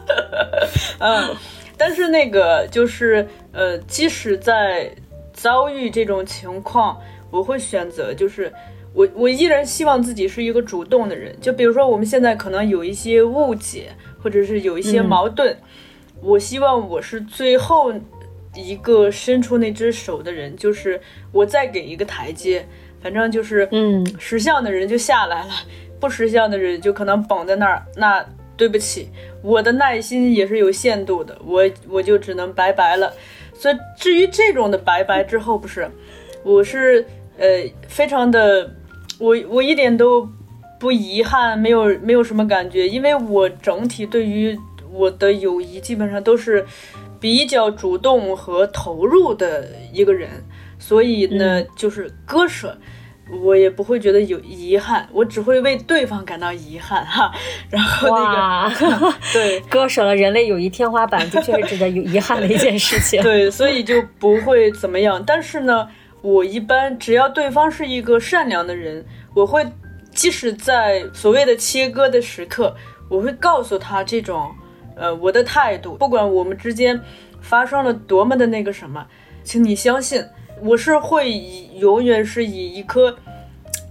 [1.00, 1.34] 嗯，
[1.76, 4.90] 但是那个就是，呃，即使在
[5.32, 8.52] 遭遇这种情况，我会选择就是。
[8.94, 13.90] 我我依然希望自己是一个主动的人，就比如说我们现在可能有一些误解，
[14.20, 15.56] 或者是有一些矛盾，
[16.22, 17.92] 我希望我是最后
[18.54, 21.00] 一个伸出那只手的人，就是
[21.32, 22.66] 我再给一个台阶，
[23.00, 25.50] 反正就是嗯，识相的人就下来了，
[26.00, 27.84] 不识相的人就可能绑在那儿。
[27.96, 28.24] 那
[28.56, 29.08] 对不起，
[29.42, 33.12] 我的耐心也是有限度的，我我就只能拜拜了。
[33.54, 35.90] 所以至于这种的拜拜之后，不是，
[36.42, 37.04] 我是
[37.38, 37.46] 呃
[37.86, 38.74] 非常的。
[39.20, 40.28] 我我一点都
[40.78, 44.56] 不遗憾，没有没有什么感觉，因为我整体对于
[44.92, 46.66] 我的友谊基本上都是
[47.20, 50.28] 比较主动和投入的一个人，
[50.78, 52.76] 所以呢，就是割舍，
[53.42, 57.32] 我也不会觉得有遗憾，我只会为对方感到遗憾哈。
[57.70, 63.22] 然后那个 对 割舍了人类友谊天花板，的确是值得有遗憾的一件事情。
[63.22, 65.22] 对，所以就不会怎么样。
[65.26, 65.88] 但是呢。
[66.20, 69.64] 我一般只要对方是一个善良的人，我会
[70.12, 72.74] 即使在所谓的切割的时刻，
[73.08, 74.50] 我会告诉他这种，
[74.98, 77.00] 呃，我的态度，不管我们之间
[77.40, 79.06] 发生了多么的那个什么，
[79.44, 80.24] 请你相信，
[80.60, 83.16] 我是会以永远是以一颗，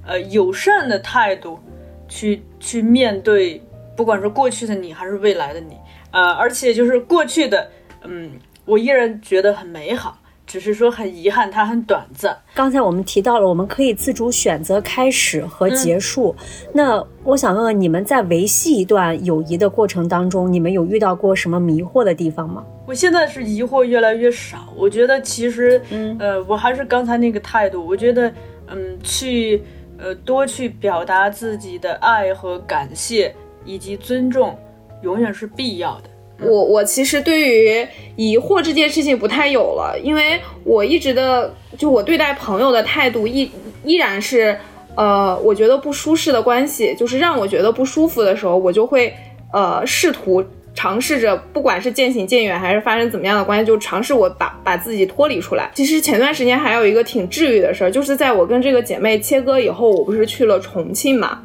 [0.05, 1.59] 呃，友善的态度
[2.07, 3.61] 去去面对，
[3.95, 5.77] 不管是过去的你还是未来的你，
[6.11, 7.69] 呃，而且就是过去的，
[8.03, 8.31] 嗯，
[8.65, 10.17] 我依然觉得很美好。
[10.47, 12.35] 只是说很遗憾，它很短暂。
[12.55, 16.33] 刚才我们提到了，我们可以自主选择开始和结束。
[16.73, 22.65] 那我想问问你们，在维系一段友谊的过程当中，你们有遇到过什么迷惑的地方吗？
[22.87, 24.73] 我现在是疑惑越来越少。
[24.73, 27.85] 我觉得其实，嗯，呃，我还是刚才那个态度。
[27.85, 28.31] 我觉得，
[28.67, 29.61] 嗯，去，
[29.97, 34.57] 呃，多去表达自己的爱和感谢以及尊重，
[35.01, 36.09] 永远是必要的。
[36.41, 43.49] 我我其实对于疑惑这件事情不太有了，因为我一直的就我对待朋友的态度依
[43.83, 44.57] 依然是，
[44.95, 49.13] 呃，我觉得不舒适的关系，就是让我觉得不舒服的时候，我就会
[49.51, 50.43] 呃试图
[50.75, 55.71] 尝试着，不管是渐行渐远还是发生怎么样的关系，就尝试我把把自己脱离出来。
[55.73, 61.41] 其实前段时间还有一个挺治愈的事儿，就是在我跟这个姐妹切割以后，我不是去了重庆嘛。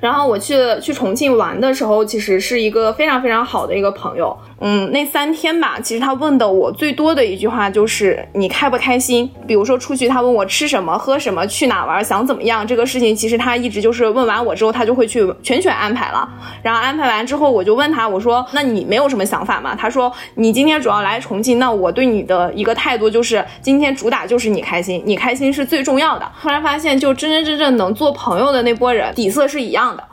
[0.00, 4.36] 然后我去去重庆玩的时候，其实是一个非常非常好的一个朋友。
[4.62, 9.30] 嗯，那三天吧，其实他问的我最多的一句话就是你开不开心？
[9.46, 12.66] 比如说出去，他问我吃什么、喝什么、去哪玩、想怎么样。
[12.66, 16.28] 这个事情其实他一直就是问完我之后，他就会去全权安排了。
[16.62, 19.74] 然后安排完之后，我就问他，我说那你没有什么想法吗？
[19.74, 26.30] 他说你今天主要来重庆，那我对你的一个态度就是今天主打就是你开心，你开心是最重要的。
[26.38, 30.04] 后来发现，就真真正正能做朋友的那波人，底色是一样的。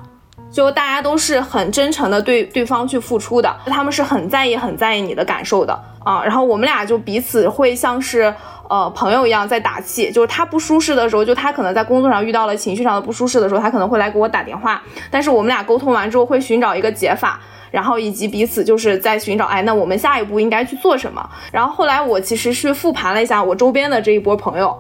[0.57, 6.23] 就大家都是很真诚的对对方去付出的，他们是很在意很在意你的感受的啊。
[6.23, 8.33] 然后我们俩就彼此会像是
[8.67, 14.81] 呃朋友一样在打气，就是他不舒适的时候，就他可能在工作上遇到了情绪上的不舒适的时候，他可能会来给我打电话。
[15.11, 17.39] 但是我们俩沟通完之后会寻找一个解法，
[17.69, 21.23] 然后以及彼此就是在寻找，哎，那我们下一步应该去做什么？
[21.51, 24.75] 然后后来我其实是复盘了一下我周边的这一波朋友。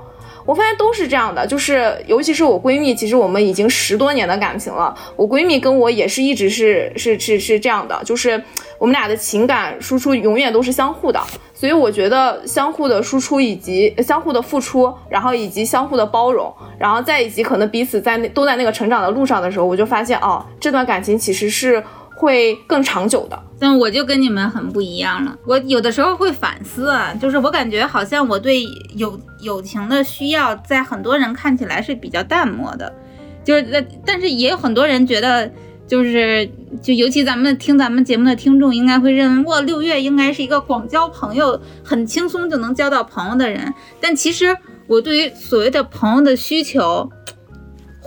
[0.47, 4.97] 我发现都是这样的，就是尤其是我闺蜜，其实我们已经十多年的感情了。
[5.17, 8.41] 我闺蜜跟我也是一直是是是是这样的，就是
[8.79, 11.21] 我们俩的情感输出永远都是相互的。
[11.53, 21.83] 所以我觉得相互的输出以及相互的付出，然后以及相互的包容，然后再以及可能彼此在那都在那个成长的路上的时候，我就发现哦，这段感情其实是
[22.17, 23.39] 会更长久的。
[23.59, 25.35] 但我就跟你们很不一样了。
[25.45, 28.63] 我有的时候会反思，啊，就是我感觉好像我对
[28.95, 32.93] 友友情的需要，在很多人看起来是比较淡漠的，
[33.43, 35.51] 就是但是也有很多人觉得，
[35.87, 36.47] 就是
[36.83, 43.73] 就尤其咱们听咱们节目的听众，应该会认为，哇，六月应该是一个广交朋友、很轻松就能交到朋友的人。
[43.99, 47.09] 但其实我对于所谓的朋友的需求。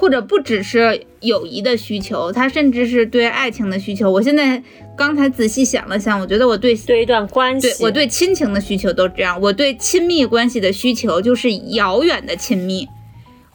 [0.01, 4.11] 或者不只是友谊的需求，他甚至是对爱情的需求。
[4.11, 4.63] 我现在
[4.97, 9.39] 刚才仔细想了想，我觉得我对对一段关系，对我对亲情的需求都这样。
[9.39, 12.89] 我对亲密关系的需求就是遥远的亲密。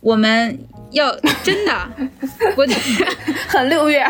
[0.02, 0.60] 我们
[0.92, 1.74] 要 真的，
[2.56, 2.64] 我
[3.50, 4.06] 很六月，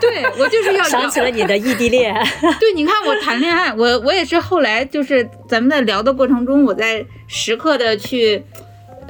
[0.00, 2.14] 对我就是要 想起了你的异地恋。
[2.60, 8.44] 对，你看我谈恋爱，我我也是后来就是咱们在聊的过程中，我在时刻的去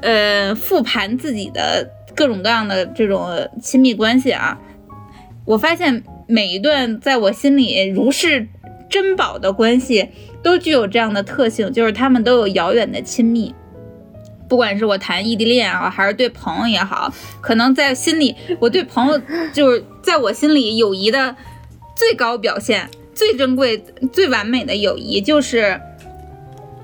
[0.00, 1.86] 呃复盘自己的。
[2.20, 3.30] 各种各样的这种
[3.62, 4.60] 亲密关系啊，
[5.46, 8.46] 我发现每一段在我心里如是
[8.90, 10.10] 珍宝的关系，
[10.42, 13.54] 都具有这样的特性，就是他们都有遥远的亲密。
[14.50, 19.18] 不管是我谈异地恋啊，还是对朋友也好，可能在心里，我对朋友
[19.54, 21.34] 就是在我心里友谊的
[21.96, 25.80] 最高表现、最珍贵、最完美的友谊，就是。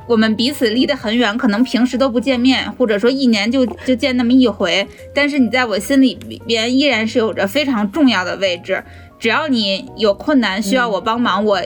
[0.08, 4.86] 我们彼此离得很远，可能平时都不见面，或者说一年就就见那么一回。
[5.12, 6.14] 但是你在我心里
[6.46, 8.84] 边依然是有着非常重要的位置。
[9.18, 11.60] 只要你有困难需要我帮忙，我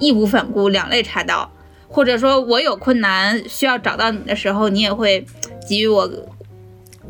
[0.00, 1.48] 义无反顾、两肋插刀；
[1.86, 5.24] 或者说我有困难需要找到你的时候，你也会
[5.68, 6.10] 给予我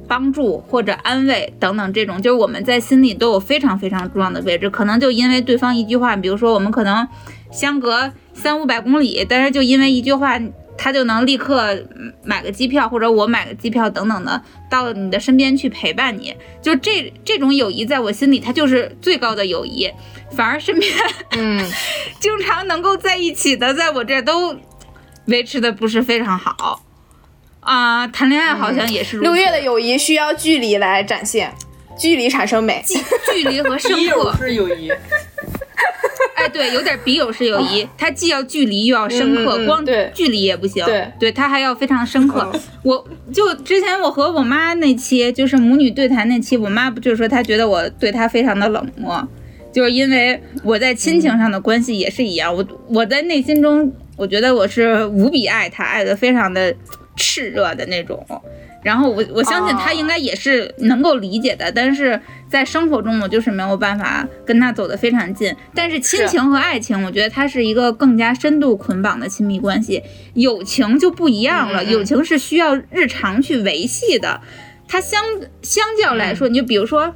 [0.06, 1.92] 帮助或者安慰等等。
[1.94, 4.68] 这种就是我们在心里都有非常非常重要的位置。
[4.68, 7.08] 可能就因为对方一句话，比如说我们可能
[7.50, 10.38] 相隔三五百公里，但是就因为一句话。
[10.76, 11.76] 他就能立刻
[12.22, 16.34] 买个机票，或者我买个机票等等的，到你的身边去陪伴你。
[16.62, 19.90] 就这这种友谊，在我心里，它就是最高的友谊。
[20.32, 20.92] 反而身边，
[21.32, 21.64] 嗯，
[22.18, 24.56] 经常能够在一起的，在我这都
[25.26, 26.82] 维持的不是非常好
[27.60, 28.06] 啊。
[28.08, 29.18] 谈恋爱好像也是。
[29.18, 31.52] 六月的友谊需要距离来展现，
[31.96, 32.84] 距离产生美，
[33.32, 34.90] 距离和深刻 是友谊。
[36.46, 42.52] 哎，对，有点笔友式友谊，它既要距离又要深刻，光距离也不行，对，对，它还要非常深刻。
[42.84, 49.26] 我就之前我和我妈那期，就是母女对谈那期，我妈不就是说她觉得我对她非常的冷漠，
[49.72, 56.72] 就是因为我在亲情上的关系也是一样，我我在内心中，我觉得我是无比爱她，爱的非常的
[57.16, 58.24] 炽热的那种。
[58.86, 65.52] 然后我我相信他应该也是能够理解的，但是在生活中我就是没有办法跟他走得非常近。
[65.74, 70.00] 但是亲情和爱情，我觉得它是一个更加深度捆绑的亲密关系。
[70.34, 74.40] 友情就不一样了，友情是需要日常去维系的。
[74.86, 75.20] 它相
[75.62, 77.12] 相较来说，你就比如说，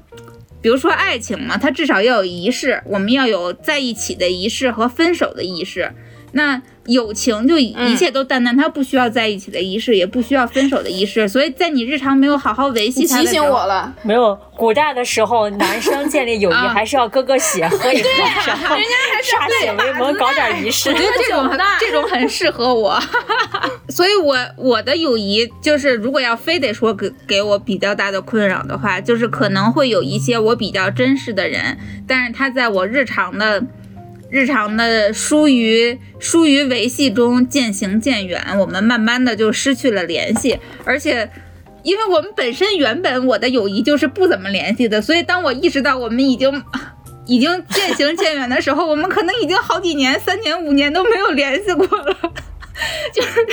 [0.61, 5.93] 比如说爱情嘛，它至少要有仪式，我们要有在一起的仪式和分手的仪式。
[6.33, 6.61] 那
[6.91, 18.09] 友情就一切都淡淡，他不需要在一起的仪式，也不需要分手的仪式， 所以在你日常没有好好维系他的提时候，醒我了，没有，古代的时候，男生建立友谊 啊还是要哥哥血，喝一喝，
[18.47, 20.95] 然后人家还是歃血为盟，搞点仪式我。
[20.95, 23.01] 觉得这种很 这种很适合我，
[23.88, 33.62] 所以我我的友谊就是，如果要非得说给给我比较大的困扰的话，就是可能会有一些我比较珍视的人，但是他在我日常的。
[34.31, 41.31] 日常的疏于疏于维系中渐行渐远，我们慢慢的就失去了联系，而且。
[41.83, 46.62] 因为我们本身原本我的友谊就是不怎么联系的，所以当我意识到我们已经
[47.24, 52.14] 已经渐行渐远的时候，我们可能已经好几年、三年、五年都没有联系过了，
[53.14, 53.47] 就是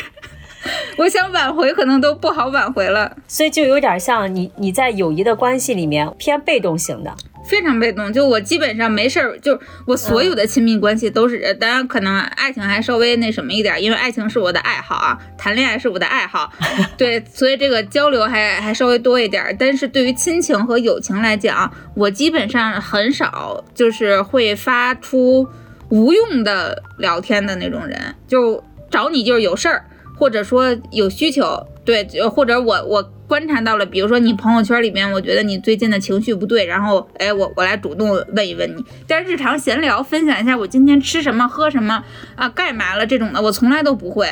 [0.98, 7.16] 我想挽回，可能都不好挽回了，所以就有点像你你在友谊的关系里面偏被动型的，
[7.48, 8.12] 非常被动。
[8.12, 16.52] 就我基本上没事儿，就我所有的亲密关系都是，当然可能爱情还稍微那什么一点，因为爱情是我的爱好啊，谈恋爱是我的爱好，
[16.98, 19.56] 对，所以这个交流还还稍微多一点儿。
[19.58, 25.48] 但是对于亲情和友情来讲，我基本上很少就是会发出
[25.90, 29.86] 无用的聊天的那种人，就找你就是有事儿，
[30.18, 38.84] 或者说有需求，对，或者我我观察到了，比如说你朋友圈里面，我觉得你最近的情绪不对，然后哎，我我来主动问一问你。
[39.08, 42.04] 但日常闲聊，分享一下我今天吃什么喝什么
[42.36, 44.28] 啊，干嘛了这种的，我从来都不会。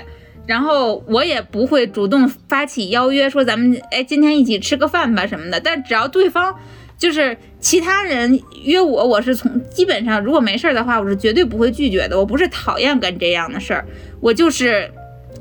[0.45, 5.57] 然后我也不会主动发起邀约，说咱们哎今天一起吃个饭吧什么的。
[5.61, 6.53] 但只要对方
[6.97, 12.19] 就是其他人约我，我是从基本上如果没事儿的话，我是绝对不会拒绝的。
[12.19, 13.85] 我不是讨厌干这样的事儿，
[14.19, 14.91] 我就是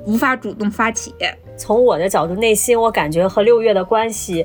[0.06, 1.12] 无法主动发起。
[1.56, 4.44] 从我的角度，内心我感觉和六月的关系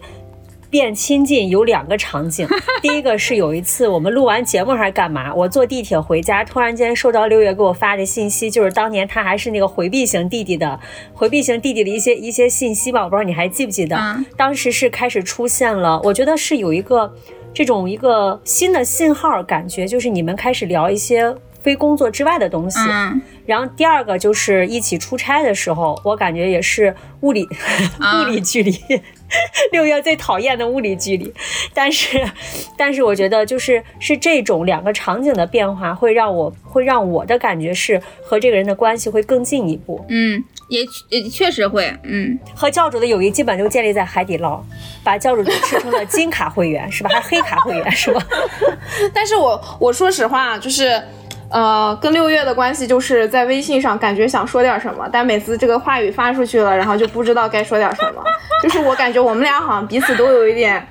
[0.70, 2.48] 变亲近有两个场景。
[2.82, 10.80] 第一个是有一次我们录完节目还是干嘛，我坐地铁回家，突然间收到六月给我发的信息，就是当年他还是那个回避型弟弟的
[11.14, 13.96] 回避型弟弟的一些一些信息吧，我不知道你还记不记得？
[13.98, 17.12] 嗯当时是开始出现了，我觉得是有一个
[17.52, 22.80] 这种一个新的信号，感觉就是你们开始聊一些非工作之外的东西。
[22.90, 27.48] 嗯然后第二个就是一起出差的时候，我感觉也是物理、
[28.00, 28.72] 啊物理距离，
[29.74, 31.34] 六月最讨厌的物理距离。
[31.74, 32.24] 但是，
[32.78, 40.06] 但是我觉得就是是这种两个场景的变化，会让我会让我的感觉是和这个人的关系会更进一步。
[40.10, 44.64] 嗯，也也确实会，嗯，和教主的友谊基本就建立在海底捞，
[45.04, 47.10] 把教主就吃成了金卡会员是吧？
[47.12, 48.24] 还是黑卡会员是吧？
[49.12, 51.02] 但是我我说实话，就是。
[51.52, 58.24] 呃，跟六月的关系就是在微信上感觉想说点什么，但每次这个话语发出去了，然后就不知道该说点什么。
[58.62, 60.86] 就是我感觉我们俩好像彼此都有一点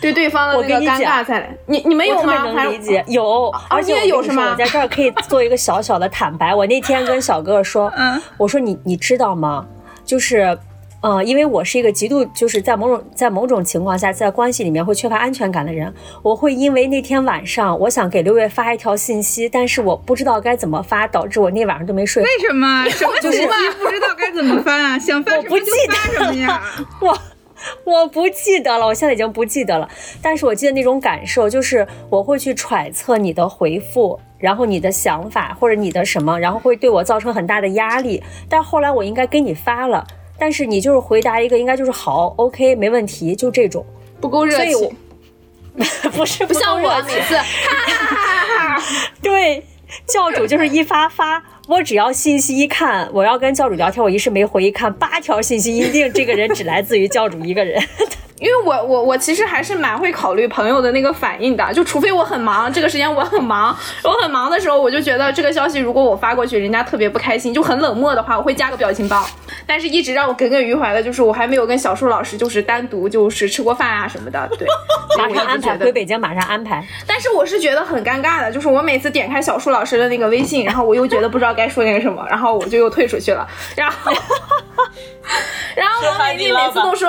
[0.00, 1.56] 对对方的那个尴尬在。
[1.66, 2.44] 你你们有吗？
[2.44, 6.54] 能理解，有，而且有是吗我在这儿可以做一个小小的坦白。
[6.54, 9.66] 我那天跟小哥哥说， 嗯我说你你知道吗？
[10.04, 10.58] 就是。
[11.02, 15.92] 呃，因为我是一个极度就是在某种在某种情况下，在关系里面会缺乏安全感的人，
[16.22, 22.22] 我会因为那天晚上我想给六月发一条信息，但是我不知道该怎么发，导致我那晚上都没睡。
[22.22, 22.88] 为什么？
[22.88, 24.96] 什么 就是不知道该怎么发啊？
[24.96, 26.62] 想发什么就我不记得发什么呀？
[27.00, 27.18] 我
[27.84, 29.88] 我不记得了，我现在已经不记得了。
[30.22, 38.22] 但是我记得那种感受，就是我会去揣测你的回复，然后你的想法或者你的什么，然后会对我造成很大的压力。
[38.48, 40.04] 但后来我应该给你发了，
[40.42, 43.86] 但是你就是回答一个应该就是好，OK，没问题，就这种。
[44.20, 44.96] 不够热情，
[46.16, 47.36] 不是不像我每次
[49.22, 49.64] 对，
[50.04, 57.80] 教主就是一发发，我只要信息一看，我要跟教主聊天，我一时没回，一看八条信息，一定这个人只来自于教主一个人。
[58.40, 69.24] 因为我我我其实还是蛮会考虑朋友的那个反应的，就除非我很忙，这个时间我很忙，我很忙的时候，我就觉得这个消息如果我发过去，人家特别不开心，就很冷漠的话，我会加个表情包。
[69.64, 74.66] 但是一直让我耿耿于怀的就是我还没有跟小树老师就是单独就是吃过饭啊什么的，对，
[75.14, 76.84] 所马上安排回北京，马上安排。
[77.06, 83.46] 但是我是觉得很尴尬的，就是我每次点开小树老师的那个微信，然后我又觉得不知道该说点什么，然后我就又退出去了，
[83.76, 84.12] 然后，
[85.76, 87.08] 然后王美丽每次都说。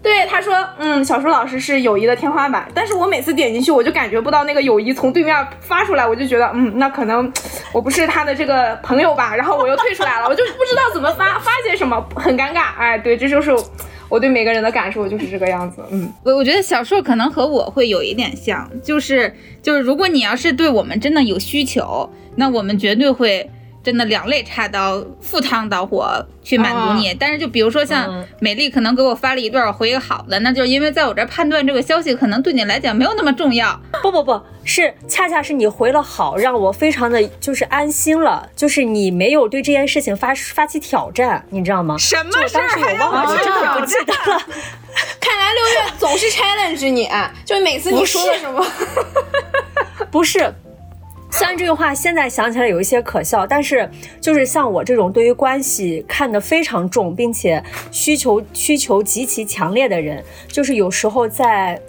[0.00, 7.30] 对，他说，嗯，小舒老师是友谊的天花板，但是我每次点进去，我就感觉不到那个友谊从对面发出来，我就觉得，嗯，那可能
[7.72, 13.50] 我不是他的这个朋友吧，然后我又退出来了，我就不知道怎么发，发些什么，很尴尬，哎，对，这就是
[14.08, 23.50] 我对每个人的感受，就是这个样子，嗯，我我觉得小硕可能和我会有一点像，就是就是如果你要是对我们真的有需求，那我们绝对会。
[23.88, 27.16] 真的两肋插刀、赴汤蹈火去满足你。
[27.18, 33.80] 但是就比如说像嗯美丽可能给我发了一段，我回一个好的，那就是因为在我这儿判断这个消息可能对你来讲没有那么重要。
[34.02, 41.96] 不不不是，恰恰是你回了好，让我非常的就是安心了，就是你没有对这件事情发发起挑战，你知道吗？
[41.96, 44.36] 什么事儿我忘了，我真的不记得战？
[44.36, 44.42] 了。
[45.20, 47.08] 看来六月总是 challenge 你，
[47.46, 48.66] 就每次你说了什么，
[50.10, 50.52] 不是，
[51.30, 53.88] 虽然这句话现在想起来有一些可笑，但是
[54.20, 61.80] 就是像我这种对于关系看得非常重，并且需求需求极其强烈的人，就是有时候在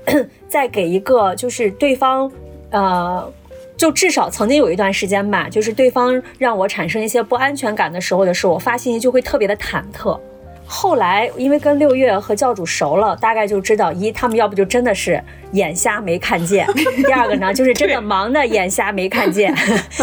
[0.48, 2.32] 在给一个就是对方
[2.72, 3.32] 呃。
[3.78, 10.20] 就至少曾经有一段时间吧，就是对方让我产生一些不安全感的时候的时候，我发信息就会特别的忐忑。
[10.72, 15.20] 后来因为跟六月和教主熟了，大概就知道一他们要不就真的是
[15.54, 16.68] 眼瞎没看见，
[17.08, 19.52] 第二个呢就是真的忙的眼瞎没看见。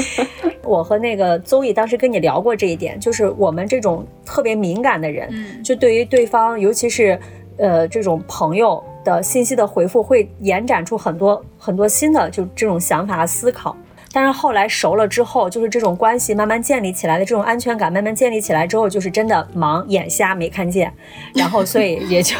[0.64, 7.16] 我和那个邹毅当时跟你聊过这一点，就是我们这种特别敏感的人，嗯就对于对方，尤其是
[7.58, 13.76] 呃这种朋友的信息的回复，会延展出很多很多新的就这种想法和思考。
[14.16, 20.90] 但是后来熟了之后，就是这种关系慢慢建立起来的这种安全感慢慢建立起来之后，就是真的忙眼瞎没看见，
[21.34, 22.34] 然后所以 也就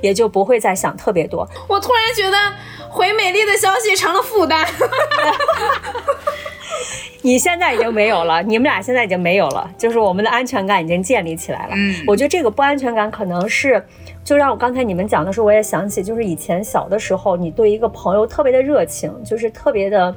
[0.00, 1.46] 也就不会再想特别多。
[1.68, 2.38] 我突然觉得
[2.88, 4.66] 回美丽的消息成了负担。
[7.20, 11.72] 你现在已经没有了，你们俩现在已经没有了，就是我们的安全感已经建立起来了。
[11.74, 13.84] 嗯我觉得这个不安全感可能是，
[14.24, 20.14] 就让我刚才你们讲的时候，我也想起，就是以前小的时候，你对一个朋友特别的热情，就是特别的，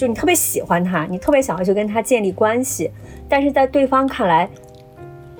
[0.00, 2.90] 就你特别喜欢他，你特别想要去跟他建立关系，
[3.28, 4.48] 但是在对方看来。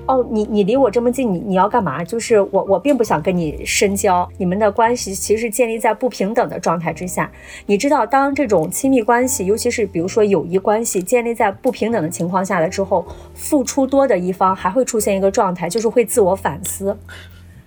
[0.06, 2.04] 哦，你你离我这么近，你你要干嘛？
[2.04, 7.30] 就是我我并不想跟你深交，你们的关系其实建立在不平等的状态之下。
[7.64, 16.98] 你知道，当这种亲密关系，尤其是比如说友谊关系建立在不平等的情况下了之后，付出多的一方还会出现一个状态，就是会自我反思，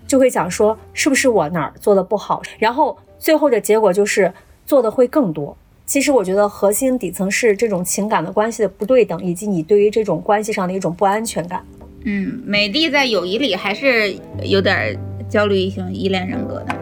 [0.06, 4.32] 就会想说是不是我哪儿做的不好，然后最后的结果就是
[4.64, 5.58] 做的会更多。
[5.86, 11.64] 其实我觉得核心底层是这种情感的关系的不对等，以及你对于这种关系上的一种不安全感。
[12.06, 14.98] 嗯，美丽在友谊里还是有点
[15.30, 16.76] 焦虑型依恋人格的。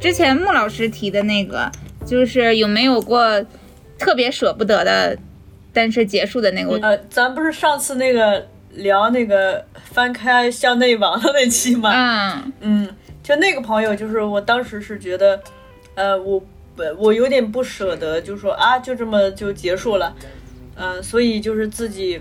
[0.00, 1.70] 之前穆老师提的那个，
[2.06, 3.44] 就是有没有过
[3.98, 5.18] 特别舍不得的，
[5.72, 6.70] 但是结束的那个？
[6.70, 11.90] 我呃，咱不是上次那个聊那个翻开校内网的那期吗？
[11.92, 12.88] 嗯嗯，
[13.22, 15.40] 就那个朋友，就是我当时是觉得，
[15.94, 16.42] 呃，我
[16.76, 20.14] 我我有点不舍得，就说啊，就这么就结束了，
[20.76, 22.20] 嗯、所以就是自己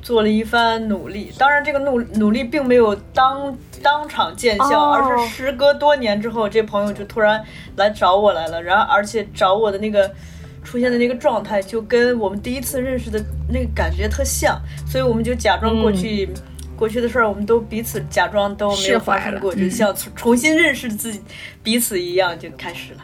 [0.00, 1.32] 做了一番努力。
[1.36, 7.44] 当然，这个努努力并没有当当场见效，哦而是时隔多年之后，这朋友就突然
[7.76, 10.10] 来找我来了，然后而且找我的那个。
[10.68, 16.28] 出现的那个状态就跟我们第一次认识的那个感觉特像，所以我们就假装过去、
[16.76, 21.22] 过去的事儿，我们都彼此假装都没有释怀了发生过，就嗯像重重新认识自己
[21.62, 23.00] 彼此一样，就开始了。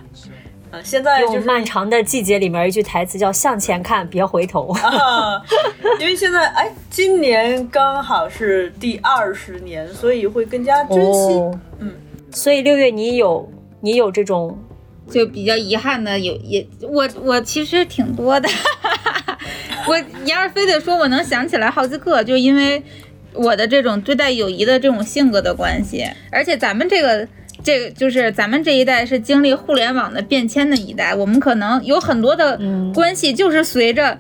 [0.73, 4.69] 嗯、现在就漫长的季节里面一句台词叫“向前看，别回头”。
[4.77, 5.41] 啊，
[5.99, 11.33] 因为现在哎，今年刚好是第二十年，所以会更加珍惜。
[11.33, 11.95] 哦，嗯，
[12.31, 13.51] 所以六月你有
[13.81, 14.59] 你有这种
[15.11, 18.48] 就比较遗憾的有也我我其实挺多的，
[19.88, 22.82] 我你要是非得说我能想起来好几个，就因为
[23.32, 27.28] 我的这种对待友谊的这种性格的关系，而且咱们这个。
[27.62, 34.18] 这个就是咱们这一代是经历互联网的变迁的一代，我们可能有很多的嗯关系就是随着、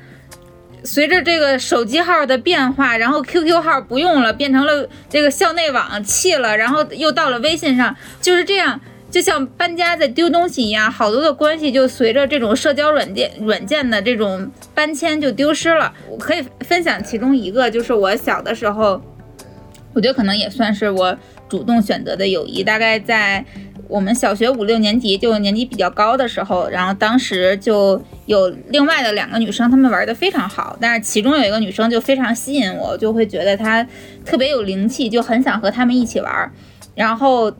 [0.82, 8.80] 随着这个手机号的变化，然后 QQ 号不用了，变成了这个校内网弃了，然后又到了微信上，就是这样，
[9.14, 15.94] 就像搬家在丢东西一样，好多的关系就随着这种社交软件软件的这种搬迁就丢失了。
[16.10, 19.00] 我可以分享其中一个，就是我小的时候，
[19.92, 21.16] 我觉得可能也算是我
[21.48, 23.44] 主动选择的友谊，大概在。
[23.86, 33.86] 我们小学五六年级就年级比较高的时候，然后当时就有另外的两个女生，她们玩的非常好，但是其中有一个女生就非常吸引我，就会觉得她
[34.24, 36.50] 特别有灵气，就很想和她们一起玩。
[36.94, 37.52] 然后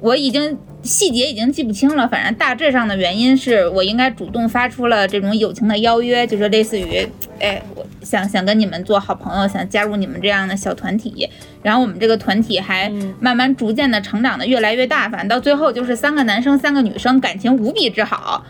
[0.00, 7.08] 我已经细节已经记不清了，反正大致上的原因是我应该主动发出了这种友情的邀约，就是类似于，
[7.40, 11.28] 哎，我想想跟你们做好朋友，想加入你们这样的小团体。
[11.62, 18.44] 然后我们这个团体还慢慢逐渐的成长的越来越大，反正到最后就是三个男生三个女生，感情无比之好。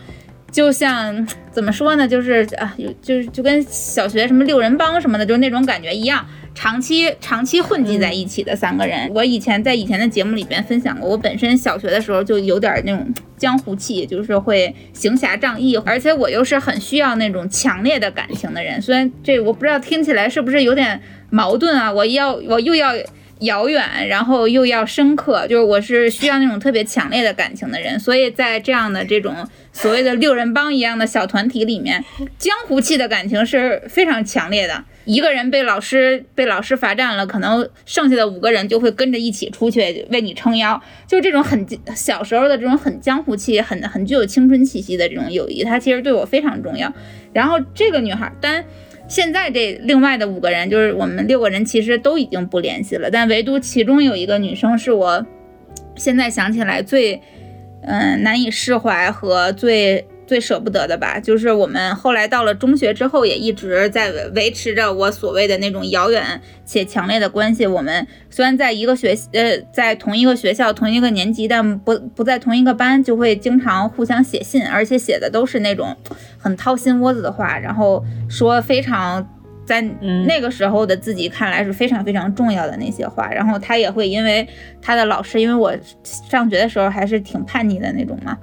[0.51, 6.25] 就像怎么说呢，就是啊，有就是就跟小学什么六人帮什么的，就是那种感觉一样。
[6.55, 9.11] 长期长期混迹在一起的三个人。
[9.13, 18.81] 我以前在以前的节目里边分享过，我本身小学的时候就有点那种江湖气，就是会行侠仗义，而且我又是很需要那种强烈的感情的人。
[18.81, 20.99] 虽然这我不知道听起来是不是有点
[21.29, 22.95] 矛盾啊，我要我又要。
[23.39, 29.35] 遥远，然后又要深刻，就是我是需要那种特别强烈的感情的人，所以在这样的这种
[29.73, 32.03] 所谓的六人帮一样的小团体里面，
[32.37, 34.83] 江湖气的感情是非常强烈的。
[35.03, 46.91] 一个人被老师被老师罚站了，可能剩下的五个人就会跟着一起出去为你撑腰，就这种很小时候的这种很江湖气、很很具有青春气息的这种友谊，它其实对我非常重要。
[47.33, 48.63] 然后这个女孩，但。
[49.07, 53.09] 现在这另外的五个人，就是我们六个人，其实都已经不联系了。
[53.11, 55.25] 但唯独其中有一个女生，是我
[55.95, 57.21] 现在想起来最
[57.81, 60.07] 嗯难以释怀和最。
[60.27, 67.67] 最舍不得的吧，就是我们后来到了中学之后，也一直在维持着我所谓的那种遥远且强烈的关系。
[67.67, 75.95] 我们虽然在一个学呃在同一个学校同一个年级，但不不在同一个班，就会经常互相写信，而且写的都是那种
[76.37, 79.27] 很掏心窝子的话，然后说非常
[79.65, 79.81] 在
[80.27, 83.29] 那个时候的自己看来是非常非常重要的那些话。
[83.31, 84.47] 然后他也会因为
[84.81, 85.71] 他的老师，因为我
[86.03, 88.35] 上学的时候还是挺叛逆的那种嘛。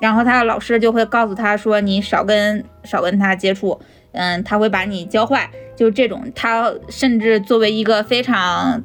[0.00, 3.80] 然后他的老师就会告诉他说：“你少跟少跟他接触，
[4.12, 8.82] 嗯，他会把你教坏。”就是这种，他甚至作为一个非常，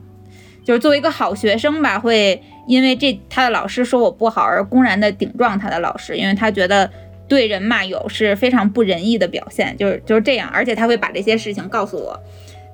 [0.64, 6.89] 就是作为一个好学生吧，会因为这他的老师说我不好而公然的顶撞他的老师，因为他觉得
[7.30, 10.49] 对人骂友是非常不仁义的表现，就是就是这样。
[10.49, 12.20] 而且他会把这些事情告诉我，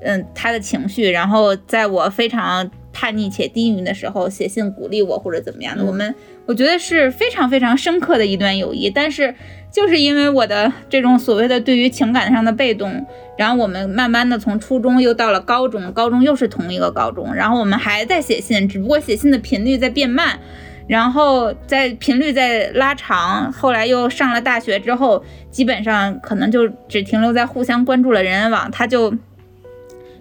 [0.02, 6.16] 嗯，他的情绪，然后在我非常叛逆且低迷的时候写信鼓励我或者怎么样的，我们。
[6.48, 9.36] 我觉得是非常非常深刻的一段友谊，但是
[9.70, 13.06] 就是因为我的这种所谓的对于情感上的被动，
[13.38, 20.40] 然后我们慢慢的从初中又到了高中，高中又是同一个高中，然后我们还在写信，只不过写信的频率在变慢，
[20.88, 25.22] 然后在频率在拉长，后来又上了大学之后，
[25.52, 29.14] 基本上可能就只停留在互相关注了人人网，它就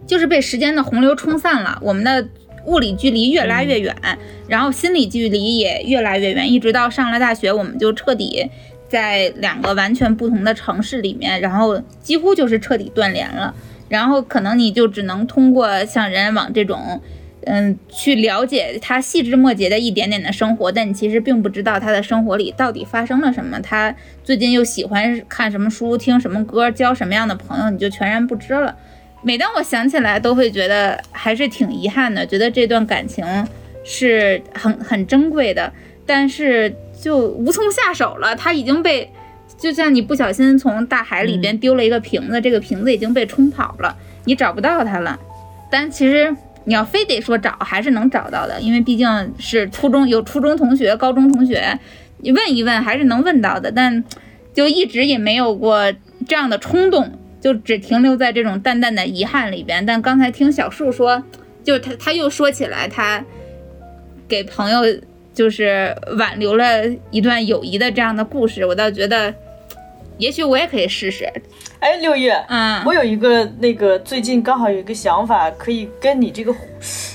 [0.05, 2.27] 就是被时间的洪流冲散了，我们的。
[2.67, 3.95] 物理距离越拉越远，
[4.47, 8.49] 然后心理距离也越来越远，一直到上了大学，我们就彻底
[8.89, 13.55] 在两个完全不同的城市里面，然后几乎就是彻底断联了。
[13.89, 17.01] 然后可能你就只能通过像人人网这种，
[17.45, 23.95] 嗯，去了解他细枝末节的一点点的生活，但你其实并不知道他的生活里到底发生了什么，他
[24.25, 28.75] 最近又喜欢看什么书、听什么歌、交什么样的朋友，你就全然不知了。
[29.23, 33.25] 每当我想起来，都会觉得还是挺遗憾的，觉得这段感情
[33.83, 35.73] 是很很珍贵的，
[36.05, 38.37] 但是就无从下手了。
[38.37, 39.11] 它已经被，
[39.59, 43.97] 就像你不小心从大海里边丢了一个瓶子，这个瓶子已经被冲跑了，
[44.27, 45.19] 你找不到它了。
[45.71, 46.33] 但其实
[46.65, 49.09] 你要非得说找，还是能找到的，因为毕竟
[49.39, 51.81] 是初中有初中同学、高中同学，
[52.19, 53.73] 你问一问还是能问到的。
[53.73, 54.05] 但
[54.55, 55.93] 就一直也没有过
[56.29, 57.11] 这样的冲动。
[57.47, 61.23] 就只停留在这种淡淡的遗憾里边，但刚才听小树说，
[61.63, 63.25] 就他他又说起来，他
[64.27, 64.81] 给朋友
[65.33, 69.33] 就是挽留了一段友谊的这样的故事，我倒觉得，
[70.19, 71.33] 也许我也可以试试。
[71.79, 76.53] 哎，六月，嗯，我有一个那个最近刚好有一个想法，可以跟你这个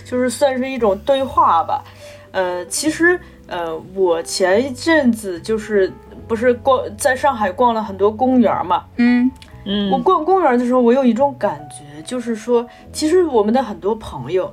[0.06, 1.84] 就是算是一种对话吧。
[2.32, 5.92] 呃，其实呃，我前一阵子就是
[6.26, 9.30] 不是逛在上海逛了很多公园嘛，嗯。
[9.92, 14.52] 我逛公园的时候，我有一种感觉，就是说，其实我们的很多朋友，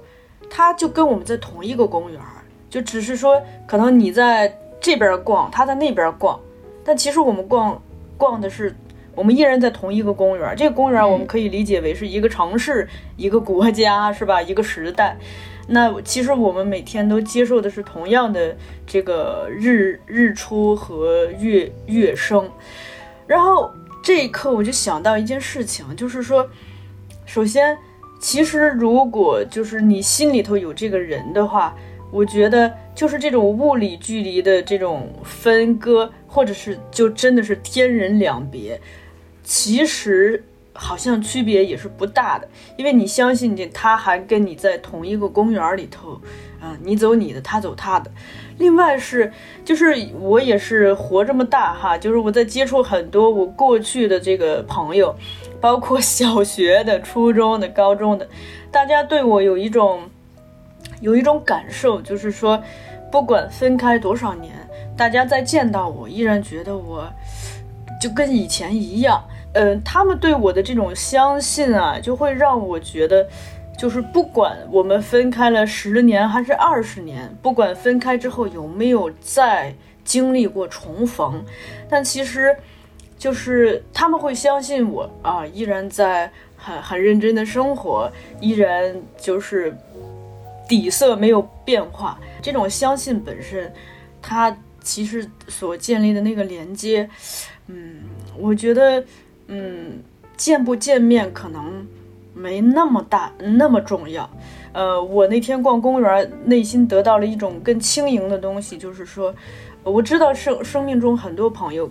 [0.51, 2.21] 他就跟我们在同一个公园，
[2.69, 6.39] 就只是说，可能你在这边逛，他在那边逛，
[6.85, 7.81] 但其实我们逛
[8.19, 8.77] 逛的是，
[9.15, 10.55] 我们依然在同一个公园。
[10.55, 12.87] 这个公园我们可以理解为是一个城市、
[13.17, 14.43] 一个国家，是吧？
[14.43, 15.17] 一个时代。
[15.69, 18.55] 那其实我们每天都接受的是同样的
[18.87, 22.51] 这个日日出和月月升，
[23.27, 23.73] 然后。
[24.09, 26.49] 这一刻，我就想到一件事情，就是说，
[27.27, 27.77] 首先，
[28.19, 31.77] 其实如果就是你心里头有这个人的话，
[32.11, 38.81] 我觉得就是这种物理距离的这种分割，或者是就真的是天人两别，
[39.45, 40.43] 其实
[40.73, 42.49] 好像区别也是不大的，
[42.79, 46.19] 因为你相信你，他还跟你在同一个公园里头，
[46.63, 48.11] 嗯，你走你的，他走他的。
[48.59, 49.33] 另外是，
[49.65, 55.15] 就是我也是活这么大哈，就是我在接触很多我过去的这个朋友，
[55.61, 58.29] 包括小学的、初中的、高中的，
[58.71, 60.03] 大家对我有一种
[61.01, 62.61] 有一种感受，就是说，
[63.13, 64.53] 不管分开多少年，
[64.97, 67.09] 大家再见到我，依然觉得我
[68.01, 69.25] 就跟以前一样。
[69.55, 73.27] 嗯，他们对我的这种相信啊，就会让我觉得。
[73.79, 79.73] 就是不管我们分开了十年还是二十年，不管分开之后有没有再
[80.05, 81.45] 经历过重逢，
[81.89, 82.55] 但其实
[83.17, 88.11] 就是他们会相信我啊，依然在很很认真的生活，
[88.41, 89.73] 依然就是
[90.69, 92.19] 底色没有变化。
[92.43, 93.73] 这种相信本身，
[94.21, 97.09] 它其实所建立的那个连接，
[97.69, 98.01] 嗯，
[98.37, 99.05] 我觉得，
[99.47, 100.03] 嗯，
[100.37, 101.87] 见不见面可能
[102.39, 104.29] 没那么大那么重要。
[104.73, 109.35] 呃，我那天逛公园，内心得到了一种更轻盈的东西，就是说，
[109.83, 111.91] 我知道生生命中很多朋友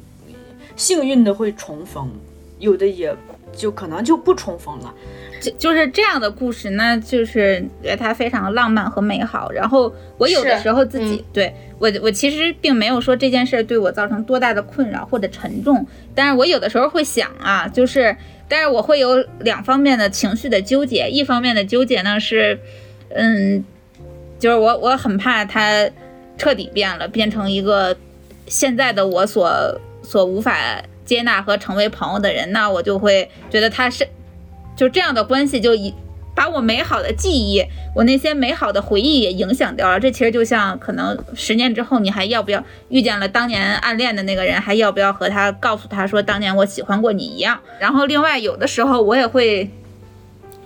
[0.76, 2.10] 幸运的会重逢，
[2.60, 3.14] 有的也
[3.52, 4.94] 就可能就不重逢了。
[5.40, 9.52] 就就是这样的故事呢，就是觉得它非常浪漫和美好。
[9.52, 15.86] 然后我有的时候自己对我，我其实并没有说这件事对我造成多大的困扰或者沉重，
[16.16, 18.16] 但是我有的时候会想啊，就是，
[18.48, 21.10] 但是我会有两方面的情绪的纠结。
[21.10, 22.60] 一方面的纠结呢是，
[23.10, 23.64] 嗯，
[24.40, 25.90] 就是我我很怕他
[26.38, 27.96] 彻底变了，变成一个
[28.48, 34.08] 现在的我所所无法接纳和成为朋友的人，那我就会觉得他是。
[34.76, 35.92] 就这样的关系，就已
[36.38, 37.66] 把我美好的记忆，
[37.96, 40.00] 我那些美好的回忆也影响掉了。
[40.00, 47.60] 这其实就像可能十年之后，你还要不要遇见了当年暗恋的那个人，还要不要和他告诉他说当年我喜欢过你一样。
[47.80, 49.68] 然后另外有的时候我也会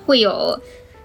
[0.06, 0.62] 会有，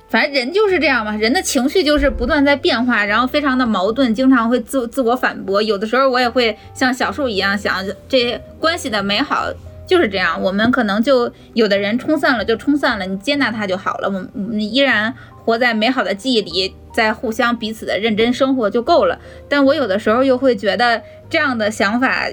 [0.09, 5.63] 反正人就是这样嘛，人的情绪就是不断在变化，然后非常的矛盾，经常会自自我反驳。
[5.63, 9.47] 有的时候我也会像小树一样想这关系的美好。
[9.87, 14.09] 就是这样，我们可能就有的人冲散了就冲散了，你接纳他就好了。
[14.09, 15.15] 我们依然
[15.45, 19.19] 活在美好的记忆里，在互相彼此的认真生活就够了。
[19.49, 22.27] 但我有的时候又会觉得这样的想法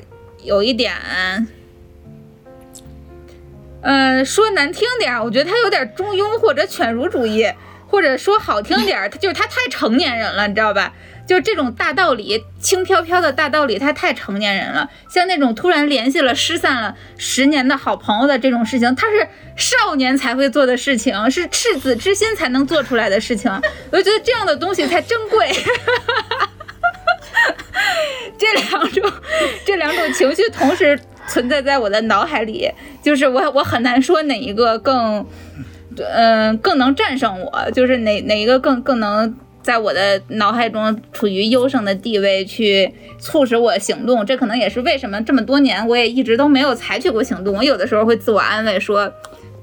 [0.44, 0.94] 有一点，
[3.82, 7.46] 呃，说难听点，我觉得他有点中庸或者犬儒主义，
[7.88, 10.94] 或者说好听点，他就是他太成年人了，你知道吧？
[11.26, 14.90] 就这种大道理，轻飘飘的大道理，他太成年人了。
[15.10, 23.50] 像那种突然联系了、失散了十年的好朋友的这种事情，他是少年才会做的事情，是赤子之心才能做出来的事情。
[23.92, 25.50] 我就觉得这样的东西才珍贵。
[28.38, 29.12] 这两种，
[29.66, 32.70] 这两种情绪同时存在在我的脑海里，
[33.02, 35.26] 就是我我很难说哪一个更，
[35.98, 39.34] 嗯，更能战胜我，就是哪哪一个更更能。
[39.64, 47.56] 在我的脑海中处于优胜的地位，去促使我行动，这可能也是为什么这么多年我也一直都没有采取过行动。
[47.56, 49.12] 我有的时候会自我安慰说，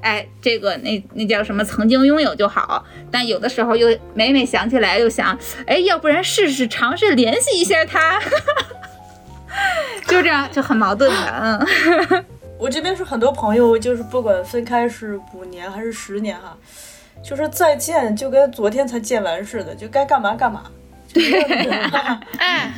[0.00, 2.82] 哎，这个那那叫什么，曾经拥有就好。
[3.10, 8.18] 但有的时候又每每想起来，又想，哎，要不然试试尝试联系一下他，
[10.06, 11.66] 就这样就很矛盾的。
[12.10, 12.24] 嗯，
[12.58, 16.56] 我这边是很多朋友，就是不管分开是五年还是十年哈。
[17.22, 20.62] 就是再见，就跟昨天才见完似的，就该干嘛干嘛。
[21.12, 21.40] 对，
[22.38, 22.72] 哎，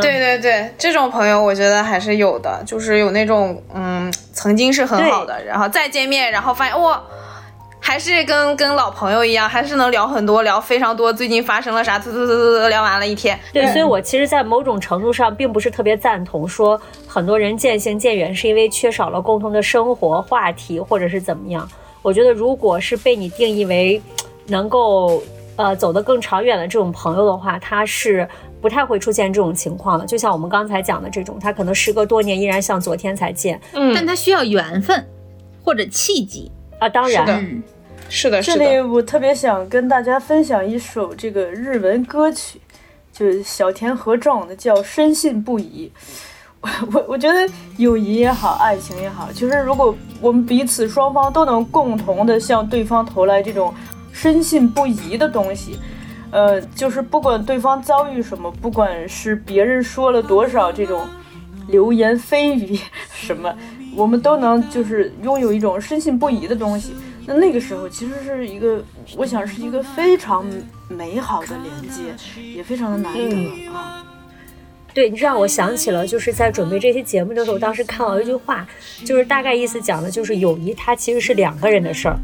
[0.00, 7.00] 对对，这种朋友我觉得还是有的，就是有那种嗯，曾经是很好的，然后再见面，然后发现哇，
[7.80, 13.38] 还是跟跟老朋友一样，还是能聊很多，聊非常多，最近发生了啥，啧啧啧啧聊完了一天。
[13.52, 21.68] 对，所以我其实，在某种程度上，并不是特别赞同说很多人渐行渐远是因为缺少了共同的生活话题，或者是怎么样。
[22.02, 24.02] 我觉得，如果是被你定义为
[24.48, 25.22] 能够
[25.56, 28.28] 呃走得更长远的这种朋友的话，他是
[28.60, 30.04] 不太会出现这种情况的。
[30.04, 35.06] 就像我们刚才讲的这种，他可能时隔多年依然像昨天才见，嗯，但他需要缘分
[35.64, 36.88] 或者契机啊。
[36.88, 37.62] 当然，
[38.08, 38.58] 是的，是的。
[38.58, 42.60] 这里我特别想跟大家分享一首这个日文歌曲，
[43.12, 45.90] 就是小田和正的，叫《深信不疑》。
[46.92, 53.74] 我 我觉得友谊也好，爱情也好，其实如果我们彼此双方都能共同的向对方投来这种
[54.12, 55.76] 深信不疑的东西，
[56.30, 61.04] 呃，就是不管对方遭遇什么，不管是别人说了多少这种
[61.66, 62.78] 流言蜚语
[63.12, 63.52] 什么，
[63.96, 66.94] 我们都能就是拥有一种深信不疑的东西。
[67.26, 68.80] 那那个时候其实是一个，
[69.16, 70.44] 我想是一个非常
[70.88, 72.14] 美好的连接，
[72.54, 74.04] 也非常的难得啊。
[74.94, 78.66] 对你让我想起了，就是在准备这期节目的时候，当时看到一句话，
[79.04, 82.16] 就是大概意思讲的就是友谊它其实是两个人的事儿，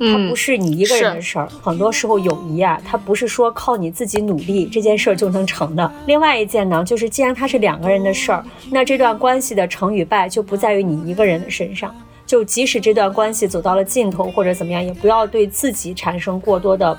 [0.00, 1.48] 它不是你一个人的事儿。
[1.62, 5.92] 很多时候友谊啊，它不是说靠你自己努力这件事儿就能成的。
[6.06, 11.94] 另外一件呢，就是既然它是两个人的事儿，那这段关系的成与败就不在于你一个人的身上。
[12.26, 16.98] 就即使这段关系走到了尽头或者怎么样，也不要对自己产生过多的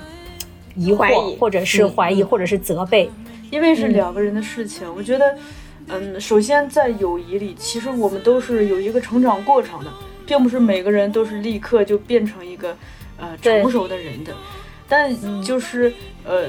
[0.74, 3.08] 疑惑，或者是怀疑，或者是责备。
[3.50, 5.36] 因为是两个人的事情，我觉得，
[5.88, 9.90] 嗯，首先在友谊里，其实我们都是有一个成长过程的，
[10.24, 12.76] 并不是每个人都是立刻就变成一个，
[13.18, 14.32] 呃，成熟的人的。
[14.88, 15.92] 但就是
[16.24, 16.46] 呃，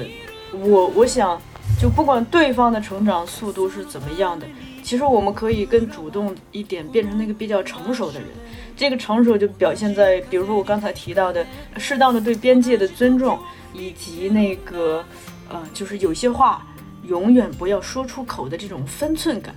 [0.52, 1.40] 我我想，
[1.80, 4.46] 就不管对方的成长速度是怎么样的，
[4.82, 8.28] 其实我们可以更主动一点，变成那个比较成熟的人。
[8.76, 11.44] 这个成熟就表现在，比如说我刚才提到的，
[11.76, 13.38] 适当的对边界的尊重，
[13.74, 15.04] 以及那个
[15.48, 16.66] 呃，就是有些话
[17.06, 19.54] 永远不要说出口的这种分寸感。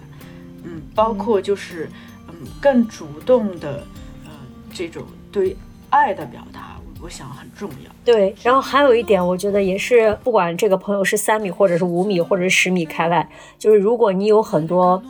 [0.64, 1.90] 嗯，包括就是
[2.28, 3.86] 嗯，更主动的
[4.26, 4.32] 呃，
[4.74, 5.56] 这种对
[5.92, 7.92] 爱的表达，我想很重要。
[8.04, 13.30] 对，然后还有一点，我觉得也是，不管这个朋友是三米，或者是五米，或者是十米开外，
[13.60, 15.02] 就是如果你有很多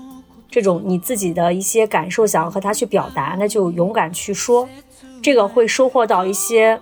[0.50, 4.68] 这种你自己的一些感受想要和他去表达，那就勇敢去说，
[5.22, 6.80] 这个会收获到一些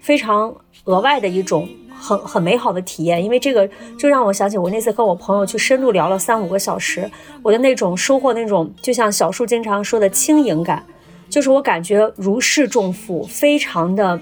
[0.00, 0.52] 非常
[0.84, 1.68] 额外的一种
[2.00, 3.22] 很很美好的体验。
[3.22, 7.10] 因为这个就让我想起我那次和我朋友去深度聊了三五个小时，
[7.42, 10.84] 我的那种收获，那种就像小树经常说的轻盈感，
[11.28, 14.20] 就是我感觉如释重负，非常的。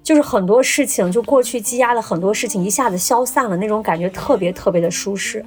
[0.00, 5.44] 就是很多事情，就过去积压的很多事情一下子消散了，那种感觉特别特别的舒适。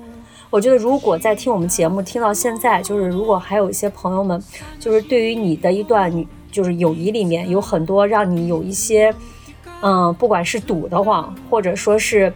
[0.51, 4.39] 我觉得如果在听我们节目听到现在，就是如果还有一些朋友们，
[4.79, 6.13] 就是对于你的一段
[6.51, 9.11] 就是友谊里面有很多让你有一些，
[9.81, 12.31] 嗯，不管是堵得慌，或者说是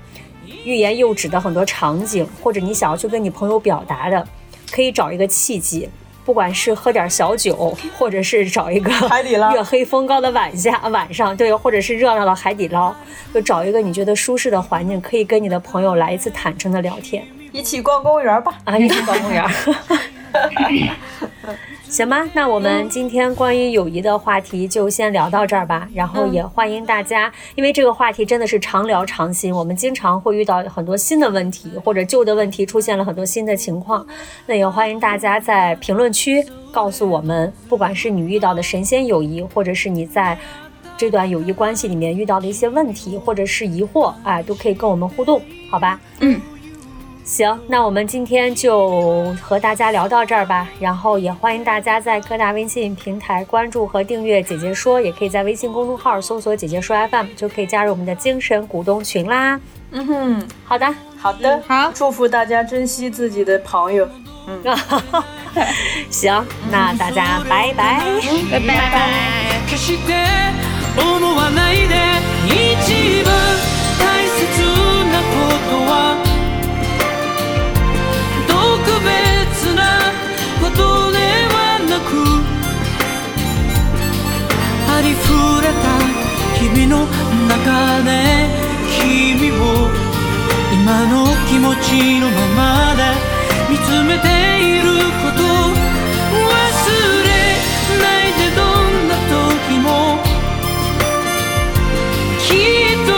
[0.64, 4.28] 欲言又止的很多场景，或者你想要去跟你朋友表达的，
[4.72, 5.88] 可以找一个契机。
[6.26, 12.92] 不管是喝点小酒，或者是找一个海底捞 月黑风高的晚下晚上，对，或者是热闹的海底捞，
[13.32, 19.46] 就找一个你觉得舒适的环境，可以跟你的朋友来一次坦诚的聊天，一起逛公园吧，啊，一起逛公园。
[21.88, 25.88] 行吧，那我们今天关于友谊的话题就先聊到这儿吧。
[25.94, 34.06] 然后也欢迎大家，因为这个话题真的是常聊常新，我们经常会遇到很多新的问题，或者旧的问题出现了很多新的情况。
[34.46, 40.38] 那也欢迎大家在评论区告诉我们，不管是你遇到的神仙友谊，或者是你在
[40.98, 46.00] 这段友谊关系里面遇到的一些问题，或者是疑惑，啊，都可以跟我们互动，好吧？
[46.20, 46.42] 嗯。
[47.26, 50.68] 行，那我们今天就和大家聊到这儿吧。
[50.80, 59.60] 然后也欢迎大家在各大微信平台关注和订阅“姐姐说”，也可以在微信公众号搜索“姐姐说 FM”，就可以加入我们的精神股东群啦。
[59.90, 60.86] 嗯哼，好的，
[61.18, 64.08] 好的，好，祝福大家珍惜自己的朋友。
[64.48, 64.62] 嗯，
[66.12, 68.04] 行，那大家拜拜，
[68.52, 68.76] 拜拜。
[70.96, 71.36] こと
[84.98, 85.28] ありふ
[85.62, 86.00] れた
[86.56, 87.06] 日々の
[87.50, 88.10] 中で
[88.96, 89.92] 君を
[90.72, 93.04] 今の気持ちのままで
[93.70, 94.28] 見つめて
[94.64, 94.88] いる
[95.22, 96.56] こと忘
[97.28, 97.30] れ
[98.00, 99.88] ないでどんな時も
[102.40, 103.12] きっと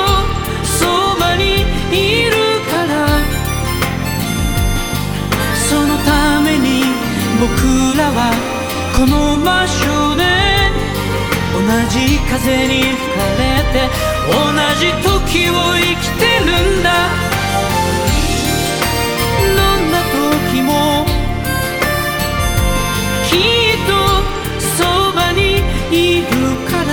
[0.65, 0.79] そ
[1.19, 1.61] ばに
[1.91, 2.33] いる
[2.71, 2.91] から。
[5.69, 6.85] そのために
[7.39, 7.51] 僕
[7.97, 8.31] らは
[8.97, 10.46] この場所で
[11.67, 11.99] 同じ
[12.31, 13.43] 風に吹かれ
[13.73, 13.75] て
[14.31, 14.35] 同
[14.79, 16.47] じ時を生きてる
[16.79, 16.87] んだ。
[19.53, 19.95] どんな
[20.47, 20.71] 時も
[23.29, 23.91] きっと
[24.77, 25.39] そばに
[25.91, 26.27] いる
[26.71, 26.86] から。